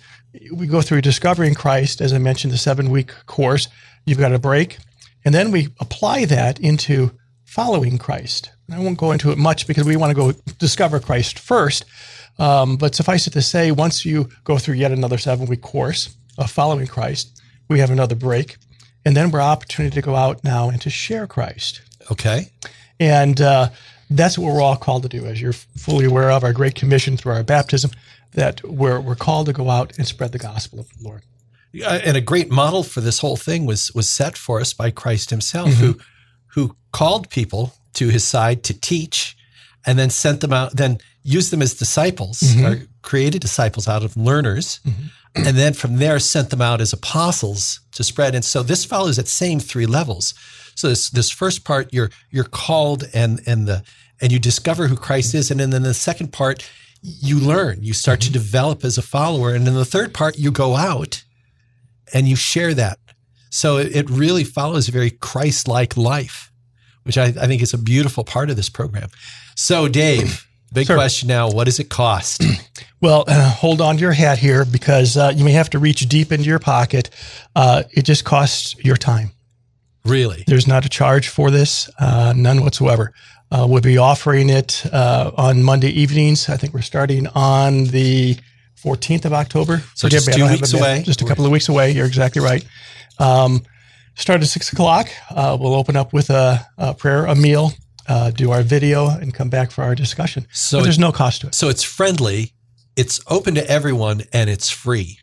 we 0.53 0.67
go 0.67 0.81
through 0.81 1.01
discovering 1.01 1.53
Christ, 1.55 2.01
as 2.01 2.11
I 2.13 2.17
mentioned, 2.17 2.51
the 2.53 2.57
seven 2.57 2.89
week 2.89 3.11
course. 3.25 3.67
You've 4.05 4.19
got 4.19 4.33
a 4.33 4.39
break, 4.39 4.77
and 5.23 5.33
then 5.35 5.51
we 5.51 5.69
apply 5.79 6.25
that 6.25 6.59
into 6.59 7.11
following 7.45 7.97
Christ. 7.97 8.51
I 8.71 8.79
won't 8.79 8.97
go 8.97 9.11
into 9.11 9.31
it 9.31 9.37
much 9.37 9.67
because 9.67 9.85
we 9.85 9.95
want 9.95 10.11
to 10.11 10.15
go 10.15 10.33
discover 10.57 10.99
Christ 10.99 11.39
first. 11.39 11.85
Um, 12.37 12.77
but 12.77 12.95
suffice 12.95 13.27
it 13.27 13.33
to 13.33 13.41
say, 13.41 13.71
once 13.71 14.05
you 14.05 14.29
go 14.43 14.57
through 14.57 14.75
yet 14.75 14.91
another 14.91 15.17
seven 15.17 15.45
week 15.47 15.61
course 15.61 16.15
of 16.37 16.49
following 16.49 16.87
Christ, 16.87 17.41
we 17.67 17.79
have 17.79 17.91
another 17.91 18.15
break. 18.15 18.57
And 19.05 19.15
then 19.15 19.31
we're 19.31 19.41
opportunity 19.41 19.95
to 19.95 20.01
go 20.01 20.15
out 20.15 20.43
now 20.43 20.69
and 20.69 20.81
to 20.81 20.89
share 20.89 21.27
Christ. 21.27 21.81
Okay. 22.11 22.51
And 22.99 23.41
uh, 23.41 23.69
That's 24.09 24.37
what 24.37 24.53
we're 24.53 24.61
all 24.61 24.75
called 24.75 25.03
to 25.03 25.09
do, 25.09 25.25
as 25.25 25.41
you're 25.41 25.53
fully 25.53 26.05
aware 26.05 26.31
of 26.31 26.43
our 26.43 26.53
Great 26.53 26.75
Commission 26.75 27.15
through 27.15 27.33
our 27.33 27.43
baptism, 27.43 27.91
that 28.31 28.63
we're, 28.63 28.99
we're 28.99 29.15
called 29.15 29.45
to 29.47 29.53
go 29.53 29.69
out 29.69 29.97
and 29.97 30.07
spread 30.07 30.31
the 30.31 30.39
gospel 30.39 30.79
of 30.79 30.89
the 30.89 31.07
Lord. 31.07 31.21
And 31.73 32.17
a 32.17 32.21
great 32.21 32.49
model 32.49 32.81
for 32.81 33.01
this 33.01 33.19
whole 33.19 33.37
thing 33.37 33.67
was 33.67 33.93
was 33.93 34.09
set 34.09 34.35
for 34.35 34.59
us 34.59 34.73
by 34.73 34.89
Christ 34.89 35.29
Himself, 35.29 35.69
mm-hmm. 35.69 35.85
who 35.85 35.99
who 36.47 36.75
called 36.91 37.29
people 37.29 37.73
to 37.93 38.09
His 38.09 38.23
side 38.23 38.63
to 38.63 38.79
teach, 38.79 39.35
and 39.85 39.97
then 39.97 40.09
sent 40.09 40.41
them 40.41 40.53
out, 40.53 40.75
then 40.75 40.99
used 41.23 41.51
them 41.51 41.61
as 41.61 41.73
disciples, 41.73 42.39
mm-hmm. 42.39 42.65
or 42.65 42.87
created 43.01 43.41
disciples 43.41 43.87
out 43.87 44.03
of 44.03 44.15
learners, 44.17 44.79
mm-hmm. 44.85 45.07
and 45.35 45.57
then 45.57 45.73
from 45.73 45.97
there 45.97 46.19
sent 46.19 46.49
them 46.49 46.61
out 46.61 46.81
as 46.81 46.93
apostles 46.93 47.81
to 47.91 48.03
spread. 48.03 48.35
And 48.35 48.45
so 48.45 48.63
this 48.63 48.85
follows 48.85 49.15
that 49.17 49.27
same 49.27 49.59
three 49.59 49.85
levels. 49.85 50.33
So 50.75 50.89
this 50.89 51.09
this 51.09 51.29
first 51.29 51.65
part, 51.65 51.93
you're 51.93 52.09
you're 52.29 52.43
called 52.43 53.03
and 53.13 53.41
and 53.45 53.67
the 53.67 53.83
and 54.21 54.31
you 54.31 54.39
discover 54.39 54.87
who 54.87 54.95
Christ 54.95 55.33
is, 55.33 55.51
and 55.51 55.59
then 55.59 55.73
in 55.73 55.83
the 55.83 55.93
second 55.93 56.31
part, 56.33 56.69
you 57.01 57.39
learn, 57.39 57.81
you 57.81 57.93
start 57.93 58.21
to 58.21 58.31
develop 58.31 58.83
as 58.83 58.97
a 58.97 59.01
follower, 59.01 59.53
and 59.53 59.67
in 59.67 59.73
the 59.73 59.85
third 59.85 60.13
part, 60.13 60.37
you 60.37 60.51
go 60.51 60.75
out 60.75 61.23
and 62.13 62.27
you 62.27 62.35
share 62.35 62.73
that. 62.73 62.99
So 63.49 63.77
it, 63.77 63.95
it 63.95 64.09
really 64.09 64.43
follows 64.43 64.87
a 64.87 64.91
very 64.91 65.11
Christ 65.11 65.67
like 65.67 65.97
life, 65.97 66.48
which 67.09 67.17
I, 67.17 67.25
I, 67.25 67.47
think 67.47 67.63
is 67.63 67.73
a 67.73 67.77
beautiful 67.79 68.23
part 68.23 68.51
of 68.51 68.55
this 68.55 68.69
program. 68.69 69.09
So, 69.55 69.87
Dave, 69.87 70.45
big 70.71 70.85
Sir. 70.85 70.93
question 70.93 71.27
now 71.27 71.49
what 71.49 71.63
does 71.63 71.79
it 71.79 71.89
cost? 71.89 72.43
Well, 73.01 73.23
uh, 73.29 73.49
hold 73.49 73.79
on 73.79 73.95
to 73.95 74.01
your 74.01 74.11
hat 74.11 74.39
here 74.39 74.65
because 74.65 75.15
uh, 75.15 75.31
you 75.33 75.45
may 75.45 75.53
have 75.53 75.69
to 75.69 75.79
reach 75.79 76.01
deep 76.09 76.33
into 76.33 76.43
your 76.43 76.59
pocket. 76.59 77.09
Uh, 77.55 77.83
it 77.91 78.01
just 78.01 78.25
costs 78.25 78.75
your 78.83 78.97
time. 78.97 79.31
Really? 80.03 80.43
There's 80.47 80.67
not 80.67 80.85
a 80.85 80.89
charge 80.89 81.29
for 81.29 81.49
this, 81.49 81.89
uh, 81.97 82.33
none 82.35 82.61
whatsoever. 82.61 83.13
Uh, 83.53 83.65
we'll 83.69 83.79
be 83.79 83.97
offering 83.97 84.49
it 84.49 84.85
uh, 84.91 85.31
on 85.37 85.63
Monday 85.63 85.87
evenings. 85.91 86.49
I 86.49 86.57
think 86.57 86.73
we're 86.73 86.81
starting 86.81 87.27
on 87.27 87.85
the 87.85 88.37
14th 88.83 89.23
of 89.23 89.31
October. 89.31 89.81
So 89.95 90.09
just 90.09 90.33
two 90.33 90.49
weeks 90.49 90.73
away. 90.73 91.01
Just 91.05 91.21
a 91.21 91.25
couple 91.25 91.45
of 91.45 91.51
weeks 91.51 91.69
away. 91.69 91.91
You're 91.91 92.05
exactly 92.05 92.41
right. 92.41 92.65
Um, 93.17 93.61
start 94.19 94.41
at 94.41 94.47
six 94.47 94.71
o'clock. 94.71 95.09
Uh, 95.29 95.57
we'll 95.59 95.73
open 95.73 95.95
up 95.95 96.13
with 96.13 96.29
a, 96.29 96.65
a 96.77 96.93
prayer, 96.93 97.25
a 97.25 97.35
meal, 97.35 97.71
uh, 98.07 98.31
do 98.31 98.51
our 98.51 98.61
video, 98.61 99.09
and 99.09 99.33
come 99.33 99.49
back 99.49 99.71
for 99.71 99.83
our 99.83 99.95
discussion. 99.95 100.45
So 100.51 100.79
but 100.79 100.83
there's 100.83 100.99
no 100.99 101.11
cost 101.11 101.41
to 101.41 101.47
it. 101.47 101.55
So 101.55 101.69
it's 101.69 101.83
friendly, 101.83 102.53
it's 102.95 103.21
open 103.27 103.55
to 103.55 103.69
everyone, 103.69 104.23
and 104.33 104.49
it's 104.49 104.69
free. 104.69 105.19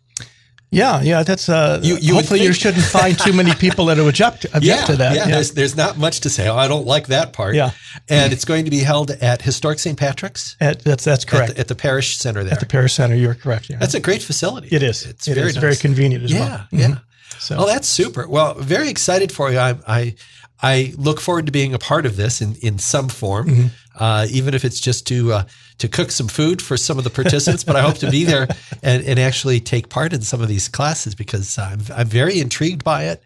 Yeah, 0.70 1.00
yeah, 1.00 1.22
that's 1.22 1.48
uh. 1.48 1.80
You, 1.82 1.96
you 1.96 2.14
hopefully, 2.14 2.42
you 2.42 2.52
shouldn't 2.52 2.84
find 2.84 3.16
too 3.16 3.32
many 3.32 3.54
people 3.54 3.86
that 3.86 4.00
object 4.00 4.44
object 4.54 4.64
yeah, 4.64 4.84
to 4.84 4.96
that. 4.96 5.14
Yeah, 5.14 5.28
yeah, 5.28 5.34
there's 5.36 5.52
there's 5.52 5.76
not 5.76 5.96
much 5.96 6.20
to 6.20 6.30
say. 6.30 6.48
Oh, 6.48 6.56
I 6.56 6.66
don't 6.66 6.86
like 6.86 7.06
that 7.06 7.32
part. 7.32 7.54
Yeah, 7.54 7.70
and 8.08 8.32
it's 8.32 8.44
going 8.44 8.64
to 8.64 8.70
be 8.70 8.80
held 8.80 9.12
at 9.12 9.42
Historic 9.42 9.78
St. 9.78 9.96
Patrick's. 9.96 10.56
At, 10.60 10.80
that's 10.80 11.04
that's 11.04 11.24
correct. 11.24 11.50
At 11.50 11.54
the, 11.54 11.60
at 11.60 11.68
the, 11.68 11.76
parish 11.76 12.18
center 12.18 12.42
there. 12.42 12.54
At 12.54 12.60
the 12.60 12.66
parish 12.66 12.94
center, 12.94 13.14
you're 13.14 13.34
correct. 13.34 13.70
Yeah, 13.70 13.76
that's 13.78 13.94
a 13.94 14.00
great 14.00 14.22
facility. 14.22 14.68
It 14.72 14.82
is. 14.82 15.06
It's 15.06 15.28
it 15.28 15.34
very 15.34 15.48
is 15.48 15.54
nice. 15.54 15.60
very 15.60 15.76
convenient 15.76 16.24
as 16.24 16.32
yeah, 16.32 16.40
well. 16.40 16.48
Yeah, 16.48 16.78
yeah. 16.78 16.86
Mm-hmm. 16.88 17.02
So, 17.38 17.56
oh, 17.58 17.66
that's 17.66 17.88
super. 17.88 18.28
Well, 18.28 18.54
very 18.54 18.88
excited 18.88 19.32
for 19.32 19.50
you. 19.50 19.58
I, 19.58 19.76
I 19.86 20.14
I 20.62 20.94
look 20.96 21.20
forward 21.20 21.46
to 21.46 21.52
being 21.52 21.74
a 21.74 21.78
part 21.78 22.06
of 22.06 22.16
this 22.16 22.40
in, 22.40 22.54
in 22.56 22.78
some 22.78 23.08
form, 23.08 23.48
mm-hmm. 23.48 23.66
uh, 23.98 24.26
even 24.30 24.54
if 24.54 24.64
it's 24.64 24.80
just 24.80 25.06
to 25.08 25.32
uh, 25.32 25.44
to 25.78 25.88
cook 25.88 26.10
some 26.10 26.28
food 26.28 26.62
for 26.62 26.76
some 26.76 26.98
of 26.98 27.04
the 27.04 27.10
participants. 27.10 27.64
but 27.64 27.76
I 27.76 27.82
hope 27.82 27.98
to 27.98 28.10
be 28.10 28.24
there 28.24 28.48
and, 28.82 29.04
and 29.04 29.18
actually 29.18 29.60
take 29.60 29.88
part 29.88 30.12
in 30.12 30.22
some 30.22 30.40
of 30.40 30.48
these 30.48 30.68
classes 30.68 31.14
because 31.14 31.58
I'm, 31.58 31.80
I'm 31.94 32.08
very 32.08 32.40
intrigued 32.40 32.82
by 32.82 33.04
it. 33.04 33.22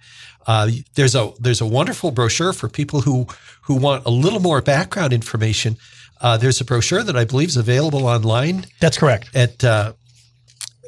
Uh, 0.46 0.70
there's 0.94 1.14
a 1.14 1.32
there's 1.38 1.60
a 1.60 1.66
wonderful 1.66 2.10
brochure 2.10 2.52
for 2.52 2.68
people 2.68 3.02
who 3.02 3.26
who 3.62 3.76
want 3.76 4.04
a 4.06 4.10
little 4.10 4.40
more 4.40 4.60
background 4.60 5.12
information. 5.12 5.76
Uh, 6.20 6.36
there's 6.36 6.60
a 6.60 6.64
brochure 6.64 7.02
that 7.02 7.16
I 7.16 7.24
believe 7.24 7.48
is 7.48 7.56
available 7.56 8.06
online. 8.06 8.66
That's 8.80 8.98
correct. 8.98 9.30
At 9.34 9.62
uh, 9.62 9.92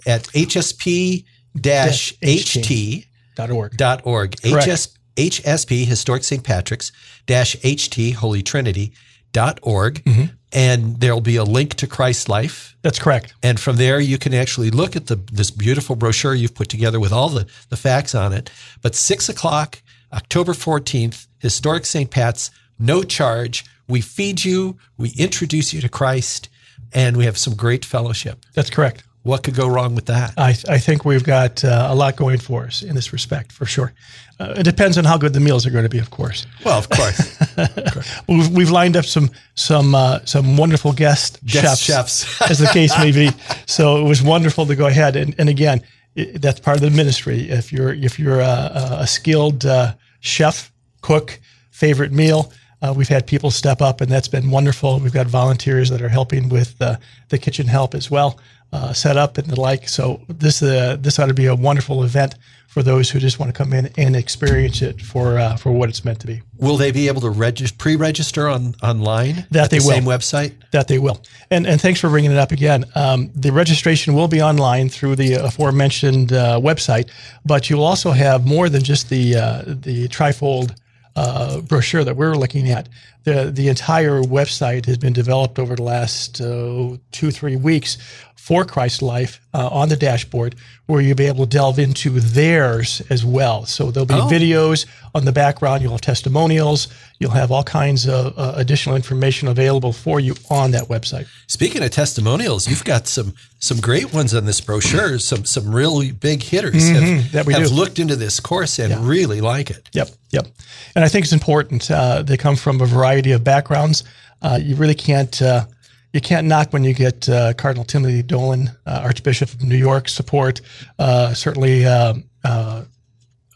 at 0.06 0.24
hsp 0.24 1.24
ht 1.56 3.06
dot 3.34 3.50
org 3.50 3.76
dot 3.76 4.02
org. 4.04 4.36
HSP 4.36 4.96
HSP, 5.16 5.84
Historic 5.84 6.24
St. 6.24 6.42
Patrick's, 6.42 6.92
dash 7.26 7.56
HT, 7.56 8.14
Holy 8.14 8.42
Trinity, 8.42 8.92
dot 9.32 9.58
org. 9.62 10.02
Mm-hmm. 10.04 10.34
And 10.54 11.00
there'll 11.00 11.22
be 11.22 11.36
a 11.36 11.44
link 11.44 11.74
to 11.74 11.86
Christ's 11.86 12.28
life. 12.28 12.76
That's 12.82 12.98
correct. 12.98 13.34
And 13.42 13.58
from 13.58 13.76
there, 13.76 14.00
you 14.00 14.18
can 14.18 14.34
actually 14.34 14.70
look 14.70 14.96
at 14.96 15.06
the 15.06 15.16
this 15.32 15.50
beautiful 15.50 15.96
brochure 15.96 16.34
you've 16.34 16.54
put 16.54 16.68
together 16.68 17.00
with 17.00 17.12
all 17.12 17.30
the, 17.30 17.46
the 17.70 17.76
facts 17.76 18.14
on 18.14 18.34
it. 18.34 18.50
But 18.82 18.94
six 18.94 19.30
o'clock, 19.30 19.82
October 20.12 20.52
14th, 20.52 21.26
Historic 21.38 21.86
St. 21.86 22.10
Pat's, 22.10 22.50
no 22.78 23.02
charge. 23.02 23.64
We 23.88 24.02
feed 24.02 24.44
you, 24.44 24.76
we 24.98 25.12
introduce 25.18 25.72
you 25.72 25.80
to 25.80 25.88
Christ, 25.88 26.50
and 26.92 27.16
we 27.16 27.24
have 27.24 27.38
some 27.38 27.54
great 27.54 27.84
fellowship. 27.84 28.44
That's 28.54 28.70
correct. 28.70 29.04
What 29.22 29.44
could 29.44 29.54
go 29.54 29.68
wrong 29.68 29.94
with 29.94 30.06
that? 30.06 30.34
I, 30.36 30.50
I 30.68 30.78
think 30.78 31.04
we've 31.04 31.22
got 31.22 31.64
uh, 31.64 31.86
a 31.90 31.94
lot 31.94 32.16
going 32.16 32.38
for 32.38 32.64
us 32.64 32.82
in 32.82 32.96
this 32.96 33.12
respect, 33.12 33.52
for 33.52 33.66
sure. 33.66 33.92
Uh, 34.40 34.54
it 34.56 34.64
depends 34.64 34.98
on 34.98 35.04
how 35.04 35.16
good 35.16 35.32
the 35.32 35.40
meals 35.40 35.64
are 35.64 35.70
going 35.70 35.84
to 35.84 35.88
be, 35.88 35.98
of 35.98 36.10
course. 36.10 36.46
Well, 36.64 36.78
of 36.78 36.88
course. 36.88 37.40
of 37.56 37.74
course. 37.92 38.20
we've, 38.26 38.48
we've 38.48 38.70
lined 38.70 38.96
up 38.96 39.04
some 39.04 39.30
some 39.54 39.94
uh, 39.94 40.20
some 40.24 40.56
wonderful 40.56 40.92
guest, 40.92 41.38
guest 41.44 41.82
chefs, 41.82 42.24
chefs. 42.24 42.42
as 42.50 42.58
the 42.58 42.66
case 42.66 42.98
may 42.98 43.12
be. 43.12 43.30
So 43.66 43.98
it 44.04 44.08
was 44.08 44.22
wonderful 44.22 44.66
to 44.66 44.74
go 44.74 44.86
ahead 44.86 45.14
and, 45.14 45.34
and 45.38 45.48
again, 45.48 45.82
it, 46.16 46.42
that's 46.42 46.58
part 46.58 46.76
of 46.76 46.82
the 46.82 46.90
ministry. 46.90 47.48
If 47.48 47.72
you're 47.72 47.92
if 47.92 48.18
you're 48.18 48.40
a, 48.40 48.98
a 49.00 49.06
skilled 49.06 49.64
uh, 49.64 49.94
chef, 50.20 50.72
cook, 51.00 51.38
favorite 51.70 52.10
meal, 52.10 52.52
uh, 52.82 52.92
we've 52.96 53.08
had 53.08 53.26
people 53.26 53.50
step 53.50 53.80
up, 53.80 54.00
and 54.00 54.10
that's 54.10 54.28
been 54.28 54.50
wonderful. 54.50 54.98
We've 54.98 55.12
got 55.12 55.28
volunteers 55.28 55.88
that 55.90 56.02
are 56.02 56.08
helping 56.08 56.48
with 56.48 56.80
uh, 56.82 56.96
the 57.28 57.38
kitchen 57.38 57.68
help 57.68 57.94
as 57.94 58.10
well, 58.10 58.40
uh, 58.72 58.92
set 58.92 59.16
up 59.16 59.38
and 59.38 59.46
the 59.48 59.60
like. 59.60 59.88
So 59.88 60.22
this 60.28 60.62
uh, 60.62 60.96
this 60.98 61.18
ought 61.18 61.26
to 61.26 61.34
be 61.34 61.46
a 61.46 61.54
wonderful 61.54 62.02
event 62.04 62.34
for 62.68 62.82
those 62.82 63.10
who 63.10 63.18
just 63.18 63.38
want 63.38 63.54
to 63.54 63.56
come 63.56 63.74
in 63.74 63.90
and 63.98 64.16
experience 64.16 64.80
it 64.80 65.00
for 65.02 65.38
uh, 65.38 65.56
for 65.56 65.72
what 65.72 65.88
it's 65.90 66.04
meant 66.04 66.20
to 66.20 66.26
be. 66.26 66.40
Will 66.56 66.78
they 66.78 66.90
be 66.90 67.08
able 67.08 67.20
to 67.20 67.30
regist- 67.30 67.76
pre-register 67.76 68.48
on 68.48 68.74
online? 68.82 69.46
That 69.50 69.70
they 69.70 69.78
the 69.78 69.84
will. 69.84 69.94
Same 69.94 70.04
website. 70.04 70.54
That 70.70 70.88
they 70.88 70.98
will. 70.98 71.20
And 71.50 71.66
and 71.66 71.80
thanks 71.80 72.00
for 72.00 72.08
bringing 72.08 72.32
it 72.32 72.38
up 72.38 72.52
again. 72.52 72.86
Um, 72.94 73.30
the 73.34 73.52
registration 73.52 74.14
will 74.14 74.28
be 74.28 74.40
online 74.40 74.88
through 74.88 75.16
the 75.16 75.34
aforementioned 75.34 76.32
uh, 76.32 76.58
website, 76.58 77.10
but 77.44 77.68
you'll 77.68 77.84
also 77.84 78.10
have 78.10 78.46
more 78.46 78.68
than 78.68 78.82
just 78.82 79.10
the 79.10 79.32
the 79.66 80.08
trifold 80.08 80.74
uh, 81.16 81.60
brochure 81.60 82.04
that 82.04 82.16
we're 82.16 82.34
looking 82.34 82.70
at. 82.70 82.88
The, 83.24 83.50
the 83.52 83.68
entire 83.68 84.22
website 84.22 84.86
has 84.86 84.98
been 84.98 85.12
developed 85.12 85.58
over 85.58 85.76
the 85.76 85.82
last 85.82 86.40
uh, 86.40 86.96
two, 87.12 87.30
three 87.30 87.56
weeks 87.56 87.98
for 88.42 88.64
Christ 88.64 89.02
Life 89.02 89.40
uh, 89.54 89.68
on 89.68 89.88
the 89.88 89.94
dashboard, 89.94 90.56
where 90.86 91.00
you'll 91.00 91.14
be 91.14 91.26
able 91.26 91.46
to 91.46 91.48
delve 91.48 91.78
into 91.78 92.18
theirs 92.18 93.00
as 93.08 93.24
well. 93.24 93.66
So 93.66 93.92
there'll 93.92 94.04
be 94.04 94.14
oh. 94.14 94.28
videos 94.28 94.84
on 95.14 95.24
the 95.24 95.30
background, 95.30 95.80
you'll 95.80 95.92
have 95.92 96.00
testimonials, 96.00 96.88
you'll 97.20 97.30
have 97.30 97.52
all 97.52 97.62
kinds 97.62 98.08
of 98.08 98.36
uh, 98.36 98.54
additional 98.56 98.96
information 98.96 99.46
available 99.46 99.92
for 99.92 100.18
you 100.18 100.34
on 100.50 100.72
that 100.72 100.88
website. 100.88 101.28
Speaking 101.46 101.84
of 101.84 101.92
testimonials, 101.92 102.66
you've 102.66 102.84
got 102.84 103.06
some 103.06 103.32
some 103.60 103.78
great 103.78 104.12
ones 104.12 104.34
on 104.34 104.44
this 104.44 104.60
brochure. 104.60 105.20
Some 105.20 105.44
some 105.44 105.72
really 105.72 106.10
big 106.10 106.42
hitters 106.42 106.82
mm-hmm, 106.82 107.18
have, 107.18 107.32
that 107.32 107.46
we 107.46 107.52
have 107.52 107.68
do. 107.68 107.74
looked 107.74 108.00
into 108.00 108.16
this 108.16 108.40
course 108.40 108.80
and 108.80 108.90
yeah. 108.90 108.98
really 109.00 109.40
like 109.40 109.70
it. 109.70 109.88
Yep, 109.92 110.08
yep. 110.30 110.48
And 110.96 111.04
I 111.04 111.08
think 111.08 111.26
it's 111.26 111.32
important. 111.32 111.88
Uh, 111.88 112.22
they 112.22 112.36
come 112.36 112.56
from 112.56 112.80
a 112.80 112.86
variety 112.86 113.30
of 113.30 113.44
backgrounds. 113.44 114.02
Uh, 114.42 114.58
you 114.60 114.74
really 114.74 114.96
can't 114.96 115.40
uh, 115.40 115.66
you 116.12 116.20
can't 116.20 116.46
knock 116.46 116.72
when 116.72 116.84
you 116.84 116.92
get 116.92 117.28
uh, 117.28 117.54
Cardinal 117.54 117.84
Timothy 117.84 118.22
Dolan, 118.22 118.70
uh, 118.86 119.00
Archbishop 119.02 119.50
of 119.50 119.62
New 119.62 119.76
York, 119.76 120.08
support. 120.08 120.60
Uh, 120.98 121.32
certainly, 121.34 121.86
um, 121.86 122.24
uh, 122.44 122.84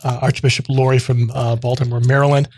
uh, 0.04 0.18
Archbishop 0.22 0.68
Lori 0.68 0.98
from 0.98 1.30
uh, 1.34 1.56
Baltimore, 1.56 2.00
Maryland. 2.00 2.48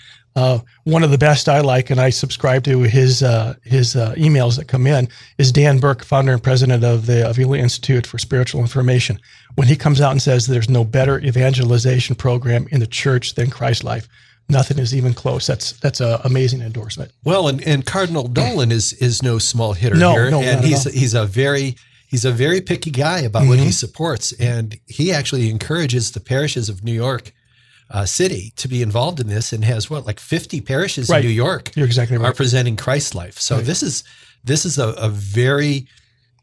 one 0.85 1.03
of 1.03 1.11
the 1.11 1.19
best 1.19 1.49
I 1.49 1.61
like, 1.61 1.91
and 1.91 2.01
I 2.01 2.11
subscribe 2.11 2.63
to 2.65 2.83
his 2.83 3.21
his 3.65 3.95
emails 3.95 4.57
that 4.57 4.69
come 4.69 4.87
in, 4.87 5.09
is 5.39 5.51
Dan 5.51 5.79
Burke, 5.79 6.05
founder 6.05 6.33
and 6.33 6.43
president 6.43 6.85
of 6.85 7.07
the 7.07 7.29
Avila 7.29 7.59
Institute 7.59 8.07
for 8.07 8.19
Spiritual 8.19 8.61
Information. 8.61 9.19
When 9.57 9.67
he 9.67 9.77
comes 9.77 10.01
out 10.01 10.13
and 10.13 10.23
says 10.23 10.47
there's 10.47 10.69
no 10.69 10.85
better 10.85 11.19
evangelization 11.21 12.15
program 12.15 12.69
in 12.71 12.81
the 12.81 12.87
church 12.87 13.35
than 13.35 13.51
Christ 13.51 13.83
Life, 13.83 14.09
nothing 14.49 14.79
is 14.79 14.95
even 14.95 15.15
close. 15.15 15.47
That's 15.47 15.73
that's 15.73 16.01
an 16.01 16.21
amazing 16.25 16.63
endorsement. 16.63 17.13
Well, 17.25 17.49
and, 17.49 17.63
and 17.67 17.85
Cardinal 17.85 18.29
Dolan 18.29 18.73
is 18.73 18.93
is 18.95 19.23
no 19.23 19.39
small 19.39 19.73
hitter 19.73 19.97
no, 19.97 20.13
here, 20.13 20.31
no, 20.31 20.41
and 20.41 20.65
he's 20.65 20.85
he's 20.85 21.15
a 21.15 21.27
very 21.27 21.77
he's 22.07 22.25
a 22.25 22.33
very 22.33 22.61
picky 22.61 22.91
guy 22.91 23.21
about 23.21 23.41
mm-hmm. 23.41 23.49
what 23.49 23.59
he 23.59 23.67
mm-hmm. 23.67 23.73
supports, 23.73 24.33
and 24.33 24.79
he 24.87 25.13
actually 25.13 25.51
encourages 25.51 26.13
the 26.13 26.21
parishes 26.21 26.69
of 26.69 26.85
New 26.85 26.95
York. 26.95 27.33
Uh, 27.91 28.05
city 28.05 28.53
to 28.55 28.69
be 28.69 28.83
involved 28.83 29.19
in 29.19 29.29
this 29.29 29.51
and 29.51 29.65
has 29.65 29.89
what 29.89 30.05
like 30.05 30.21
50 30.21 30.61
parishes 30.61 31.09
right. 31.09 31.25
in 31.25 31.27
New 31.27 31.33
York 31.35 31.75
You're 31.75 31.87
exactly 31.87 32.19
right. 32.19 32.29
are 32.29 32.35
presenting 32.35 32.77
Christ 32.77 33.15
life. 33.15 33.39
So 33.39 33.57
right. 33.57 33.65
this 33.65 33.83
is 33.83 34.05
this 34.45 34.67
is 34.67 34.77
a, 34.77 34.89
a 34.89 35.09
very 35.09 35.87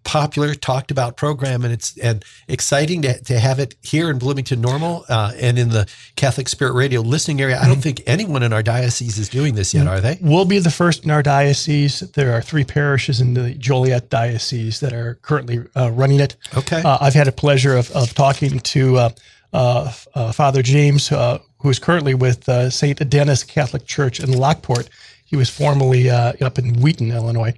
popular, 0.06 0.56
talked 0.56 0.92
about 0.92 1.18
program, 1.18 1.66
and 1.66 1.74
it's 1.74 1.98
and 1.98 2.24
exciting 2.48 3.02
to, 3.02 3.22
to 3.24 3.40
have 3.40 3.60
it 3.60 3.76
here 3.82 4.10
in 4.10 4.18
Bloomington 4.18 4.62
Normal 4.62 5.04
uh, 5.10 5.34
and 5.38 5.60
in 5.60 5.70
the 5.70 5.88
Catholic 6.16 6.48
Spirit 6.48 6.74
Radio 6.74 7.02
listening 7.02 7.42
area. 7.42 7.60
I 7.60 7.68
don't 7.68 7.82
think 7.82 8.02
anyone 8.06 8.44
in 8.44 8.54
our 8.54 8.64
diocese 8.64 9.18
is 9.18 9.28
doing 9.28 9.56
this 9.56 9.74
yet, 9.74 9.88
are 9.88 10.00
they? 10.00 10.18
We'll 10.22 10.46
be 10.46 10.60
the 10.60 10.72
first 10.72 11.04
in 11.04 11.12
our 11.12 11.24
diocese. 11.24 12.00
There 12.00 12.34
are 12.34 12.42
three 12.42 12.64
parishes 12.64 13.20
in 13.20 13.34
the 13.34 13.54
Joliet 13.56 14.10
diocese 14.10 14.80
that 14.80 14.94
are 14.94 15.16
currently 15.22 15.66
uh, 15.76 15.92
running 15.92 16.22
it. 16.22 16.38
Okay. 16.56 16.82
Uh, 16.82 17.00
I've 17.02 17.16
had 17.16 17.28
a 17.28 17.34
pleasure 17.34 17.76
of, 17.76 17.92
of 17.92 18.14
talking 18.14 18.60
to 18.60 18.98
uh, 18.98 19.10
uh, 19.54 19.92
uh, 20.14 20.32
Father 20.32 20.62
James, 20.62 21.12
uh, 21.12 21.40
who 21.60 21.70
is 21.70 21.80
currently 21.80 22.14
with 22.14 22.48
uh, 22.48 22.70
St. 22.70 23.10
Dennis 23.10 23.44
Catholic 23.44 23.86
Church 23.86 24.20
in 24.20 24.32
Lockport. 24.32 24.90
He 25.26 25.36
was 25.36 25.50
formerly 25.50 26.10
uh, 26.10 26.34
up 26.42 26.60
in 26.60 26.82
Wheaton, 26.82 27.12
Illinois. 27.12 27.54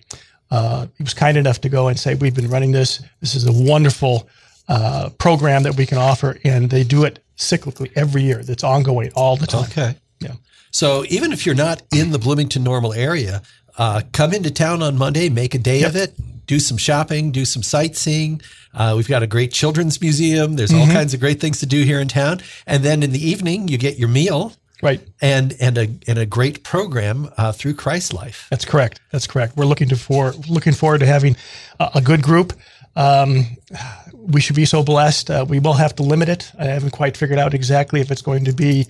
Uh, 0.49 0.87
he 0.97 1.03
was 1.03 1.13
kind 1.13 1.37
enough 1.37 1.61
to 1.61 1.69
go 1.69 1.87
and 1.87 1.99
say, 1.99 2.15
We've 2.15 2.35
been 2.35 2.49
running 2.49 2.71
this. 2.71 3.03
This 3.19 3.35
is 3.35 3.45
a 3.45 3.51
wonderful 3.51 4.27
uh, 4.67 5.09
program 5.17 5.63
that 5.63 5.75
we 5.75 5.85
can 5.85 5.97
offer. 5.97 6.37
And 6.43 6.69
they 6.69 6.83
do 6.83 7.03
it 7.03 7.23
cyclically 7.37 7.91
every 7.95 8.23
year, 8.23 8.43
that's 8.43 8.63
ongoing 8.63 9.11
all 9.15 9.37
the 9.37 9.47
time. 9.47 9.65
Okay. 9.65 9.95
Yeah. 10.19 10.33
So 10.71 11.05
even 11.09 11.31
if 11.31 11.45
you're 11.45 11.55
not 11.55 11.83
in 11.93 12.11
the 12.11 12.19
Bloomington 12.19 12.63
Normal 12.63 12.93
area, 12.93 13.41
uh, 13.77 14.01
come 14.11 14.33
into 14.33 14.51
town 14.51 14.81
on 14.81 14.97
Monday, 14.97 15.29
make 15.29 15.53
a 15.53 15.59
day 15.59 15.83
of 15.83 15.95
it, 15.95 16.13
do 16.47 16.59
some 16.59 16.77
shopping, 16.77 17.31
do 17.31 17.45
some 17.45 17.61
sightseeing. 17.61 18.41
Uh, 18.73 18.93
we've 18.95 19.07
got 19.07 19.21
a 19.21 19.27
great 19.27 19.51
children's 19.51 20.01
museum. 20.01 20.55
There's 20.55 20.73
all 20.73 20.87
kinds 20.87 21.13
of 21.13 21.19
great 21.19 21.39
things 21.39 21.59
to 21.59 21.65
do 21.65 21.83
here 21.83 21.99
in 21.99 22.07
town. 22.07 22.41
And 22.65 22.83
then 22.83 23.03
in 23.03 23.11
the 23.11 23.25
evening, 23.25 23.67
you 23.67 23.77
get 23.77 23.97
your 23.97 24.09
meal 24.09 24.53
Right. 24.81 25.01
and 25.21 25.55
and 25.59 25.77
a 25.77 25.87
and 26.07 26.19
a 26.19 26.25
great 26.25 26.63
program 26.63 27.29
uh, 27.37 27.51
through 27.51 27.73
Christ 27.75 28.13
Life. 28.13 28.47
That's 28.49 28.65
correct. 28.65 28.99
That's 29.11 29.25
correct. 29.27 29.57
We're 29.57 29.65
looking 29.65 29.89
to 29.89 29.95
for 29.95 30.33
looking 30.47 30.73
forward 30.73 30.99
to 30.99 31.05
having 31.05 31.35
a, 31.79 31.89
a 31.95 32.01
good 32.01 32.21
group. 32.21 32.53
Um, 32.95 33.45
we 34.13 34.41
should 34.41 34.55
be 34.55 34.65
so 34.65 34.83
blessed. 34.83 35.29
Uh, 35.29 35.45
we 35.47 35.59
will 35.59 35.73
have 35.73 35.95
to 35.95 36.03
limit 36.03 36.29
it. 36.29 36.51
I 36.59 36.65
haven't 36.65 36.91
quite 36.91 37.15
figured 37.17 37.39
out 37.39 37.53
exactly 37.53 38.01
if 38.01 38.11
it's 38.11 38.21
going 38.21 38.45
to 38.45 38.53
be 38.53 38.87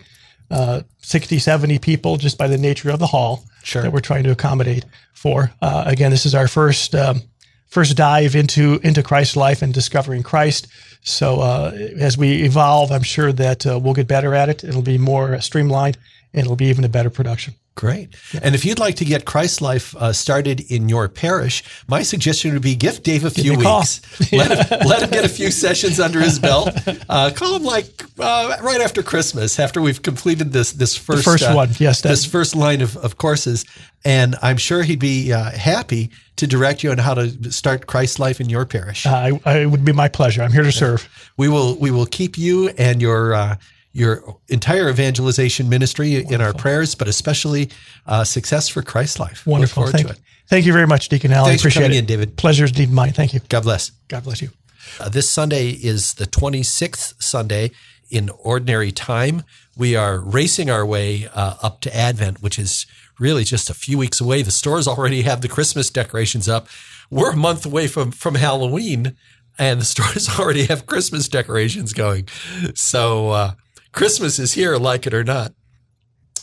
uh, 0.49 0.81
60, 0.99 1.39
70 1.39 1.77
people 1.79 2.15
just 2.17 2.37
by 2.37 2.47
the 2.47 2.57
nature 2.57 2.89
of 2.89 2.99
the 2.99 3.07
hall 3.07 3.43
Sure. 3.63 3.81
that 3.81 3.91
we're 3.91 3.99
trying 3.99 4.23
to 4.23 4.31
accommodate 4.31 4.85
for. 5.13 5.51
Uh, 5.61 5.83
again, 5.85 6.09
this 6.09 6.25
is 6.25 6.33
our 6.33 6.47
first 6.47 6.95
um, 6.95 7.21
first 7.67 7.95
dive 7.97 8.35
into 8.35 8.79
into 8.83 9.03
Christ's 9.03 9.35
life 9.35 9.61
and 9.61 9.73
discovering 9.73 10.23
Christ. 10.23 10.67
So 11.01 11.39
uh, 11.41 11.71
as 11.97 12.17
we 12.17 12.43
evolve, 12.43 12.91
I'm 12.91 13.03
sure 13.03 13.31
that 13.33 13.65
uh, 13.65 13.79
we'll 13.79 13.93
get 13.93 14.07
better 14.07 14.33
at 14.33 14.49
it. 14.49 14.63
It'll 14.63 14.81
be 14.81 14.97
more 14.97 15.39
streamlined 15.41 15.97
and 16.33 16.41
it'll 16.41 16.55
be 16.55 16.65
even 16.65 16.83
a 16.83 16.89
better 16.89 17.09
production. 17.09 17.55
Great. 17.77 18.09
And 18.41 18.55
if 18.55 18.65
you'd 18.65 18.79
like 18.79 18.95
to 18.95 19.05
get 19.05 19.23
Christ 19.23 19.61
Life 19.61 19.95
uh, 19.95 20.11
started 20.11 20.61
in 20.71 20.89
your 20.89 21.07
parish, 21.07 21.63
my 21.87 22.01
suggestion 22.01 22.51
would 22.53 22.63
be 22.63 22.75
give 22.75 23.03
Dave 23.03 23.23
a 23.23 23.29
few 23.29 23.53
a 23.53 23.57
weeks. 23.57 24.01
let, 24.33 24.71
him, 24.71 24.87
let 24.87 25.03
him 25.03 25.11
get 25.11 25.23
a 25.23 25.29
few 25.29 25.51
sessions 25.51 25.99
under 25.99 26.19
his 26.19 26.39
belt. 26.39 26.69
Uh, 27.07 27.29
call 27.29 27.55
him 27.55 27.63
like 27.63 28.03
uh, 28.17 28.57
right 28.63 28.81
after 28.81 29.03
Christmas, 29.03 29.59
after 29.59 29.79
we've 29.79 30.01
completed 30.01 30.51
this 30.51 30.71
this 30.71 30.97
first 30.97 31.23
first 31.23 31.43
uh, 31.43 31.53
one. 31.53 31.69
Yes, 31.77 32.01
this 32.01 32.25
first 32.25 32.55
line 32.55 32.81
of, 32.81 32.97
of 32.97 33.19
courses. 33.19 33.63
And 34.03 34.35
I'm 34.41 34.57
sure 34.57 34.81
he'd 34.81 34.99
be 34.99 35.31
uh, 35.31 35.51
happy 35.51 36.09
to 36.37 36.47
direct 36.47 36.83
you 36.83 36.89
on 36.89 36.97
how 36.97 37.13
to 37.13 37.51
start 37.51 37.85
Christ 37.85 38.17
Life 38.17 38.41
in 38.41 38.49
your 38.49 38.65
parish. 38.65 39.05
Uh, 39.05 39.37
I, 39.45 39.59
it 39.59 39.65
would 39.67 39.85
be 39.85 39.91
my 39.91 40.07
pleasure. 40.07 40.41
I'm 40.41 40.51
here 40.51 40.63
to 40.63 40.71
serve. 40.71 41.07
we 41.37 41.47
will 41.47 41.77
we 41.77 41.91
will 41.91 42.07
keep 42.07 42.39
you 42.39 42.69
and 42.69 43.03
your 43.03 43.35
uh, 43.35 43.57
your 43.97 44.37
entire 44.47 44.89
evangelization 44.89 45.67
ministry 45.69 46.15
in 46.17 46.39
our 46.39 46.53
prayers, 46.53 46.93
but 46.93 47.07
especially 47.07 47.69
uh, 48.05 48.23
success 48.23 48.69
for 48.69 48.83
Christ 48.83 49.19
Life. 49.19 49.47
Look 49.47 49.53
Wonderful. 49.53 49.73
forward 49.83 49.91
Thank, 49.93 50.07
to 50.07 50.13
it. 50.13 50.19
thank 50.47 50.67
you 50.67 50.73
very 50.73 50.85
much, 50.85 51.09
Deacon 51.09 51.31
Al. 51.31 51.45
Thanks 51.45 51.61
I 51.61 51.63
for 51.63 51.67
appreciate 51.69 51.83
coming 51.85 51.97
it. 51.97 52.01
in, 52.01 52.05
David. 52.05 52.37
Pleasure's 52.37 52.71
deep 52.71 52.91
mine. 52.91 53.13
Thank 53.13 53.33
you. 53.33 53.39
God 53.49 53.63
bless. 53.63 53.89
God 54.07 54.23
bless 54.23 54.39
you. 54.39 54.51
Uh, 54.99 55.09
this 55.09 55.27
Sunday 55.27 55.69
is 55.71 56.13
the 56.13 56.25
26th 56.25 57.21
Sunday 57.21 57.71
in 58.11 58.29
ordinary 58.43 58.91
time. 58.91 59.41
We 59.75 59.95
are 59.95 60.19
racing 60.19 60.69
our 60.69 60.85
way 60.85 61.27
uh, 61.33 61.55
up 61.63 61.81
to 61.81 61.95
Advent, 61.95 62.43
which 62.43 62.59
is 62.59 62.85
really 63.19 63.43
just 63.43 63.67
a 63.67 63.73
few 63.73 63.97
weeks 63.97 64.21
away. 64.21 64.43
The 64.43 64.51
stores 64.51 64.87
already 64.87 65.23
have 65.23 65.41
the 65.41 65.47
Christmas 65.47 65.89
decorations 65.89 66.47
up. 66.47 66.67
We're 67.09 67.31
a 67.31 67.35
month 67.35 67.65
away 67.65 67.87
from, 67.87 68.11
from 68.11 68.35
Halloween, 68.35 69.17
and 69.57 69.81
the 69.81 69.85
stores 69.93 70.29
already 70.39 70.65
have 70.65 70.85
Christmas 70.85 71.27
decorations 71.27 71.93
going. 71.93 72.27
So 72.75 73.29
uh, 73.31 73.51
Christmas 73.97 74.37
is 74.37 74.53
here, 74.53 74.77
like 74.77 75.07
it 75.07 75.13
or 75.15 75.23
not. 75.23 75.53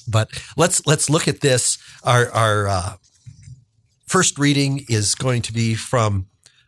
But 0.09 0.29
let's 0.57 0.85
let's 0.89 1.09
look 1.09 1.29
at 1.29 1.41
this. 1.41 1.79
Our 2.03 2.29
our 2.33 2.67
uh, 2.67 2.97
first 4.07 4.41
reading 4.41 4.85
is 4.89 5.15
going 5.15 5.43
to 5.43 5.53
be 5.53 5.77
from 5.77 6.27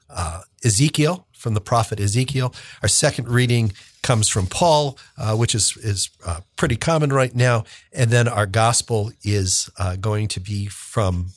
uh, 0.08 0.42
Ezekiel, 0.64 1.26
from 1.32 1.54
the 1.54 1.60
prophet 1.60 1.98
Ezekiel. 1.98 2.54
Our 2.82 2.88
second 2.88 3.28
reading 3.28 3.72
comes 4.04 4.28
from 4.28 4.46
Paul, 4.46 4.96
uh, 5.18 5.34
which 5.34 5.56
is 5.56 5.76
is 5.78 6.08
uh, 6.24 6.42
pretty 6.54 6.76
common 6.76 7.12
right 7.12 7.34
now, 7.34 7.64
and 7.92 8.12
then 8.12 8.28
our 8.28 8.46
gospel 8.46 9.10
is 9.24 9.68
uh, 9.80 9.96
going 9.96 10.28
to 10.28 10.40
be 10.40 10.66
from. 10.66 11.30